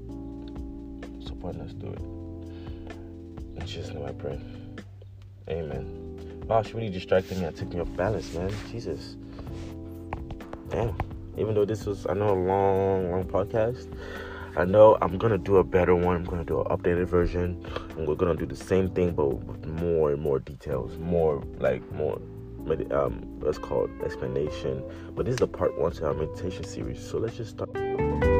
supporting 1.27 1.61
us 1.61 1.73
through 1.73 1.91
it. 1.91 3.59
In 3.59 3.63
Jesus' 3.65 3.93
name 3.93 4.05
I 4.05 4.13
pray. 4.13 4.39
Amen. 5.49 6.43
Wow, 6.47 6.61
she 6.61 6.71
really 6.73 6.89
distracted 6.89 7.37
me. 7.39 7.47
I 7.47 7.51
took 7.51 7.73
me 7.73 7.81
off 7.81 7.93
balance, 7.97 8.33
man. 8.33 8.49
Jesus. 8.71 9.17
Damn. 10.69 10.95
Even 11.37 11.53
though 11.53 11.65
this 11.65 11.85
was, 11.85 12.07
I 12.07 12.13
know, 12.13 12.29
a 12.29 12.39
long, 12.39 13.11
long 13.11 13.25
podcast, 13.25 13.93
I 14.55 14.65
know 14.65 14.97
I'm 15.01 15.17
gonna 15.17 15.37
do 15.37 15.57
a 15.57 15.63
better 15.63 15.95
one. 15.95 16.17
I'm 16.17 16.23
gonna 16.23 16.45
do 16.45 16.61
an 16.61 16.67
updated 16.67 17.07
version, 17.07 17.65
and 17.97 18.07
we're 18.07 18.15
gonna 18.15 18.35
do 18.35 18.45
the 18.45 18.55
same 18.55 18.89
thing, 18.89 19.13
but 19.13 19.27
with 19.27 19.65
more 19.65 20.11
and 20.11 20.21
more 20.21 20.39
details, 20.39 20.97
more 20.97 21.43
like 21.59 21.81
more, 21.91 22.19
um, 22.91 23.21
what's 23.39 23.57
called 23.57 23.89
explanation. 24.03 24.83
But 25.15 25.25
this 25.25 25.33
is 25.33 25.39
the 25.39 25.47
part 25.47 25.77
one 25.77 25.91
to 25.93 26.07
our 26.07 26.13
meditation 26.13 26.63
series. 26.63 26.99
So 27.05 27.17
let's 27.17 27.37
just 27.37 27.51
start. 27.51 28.32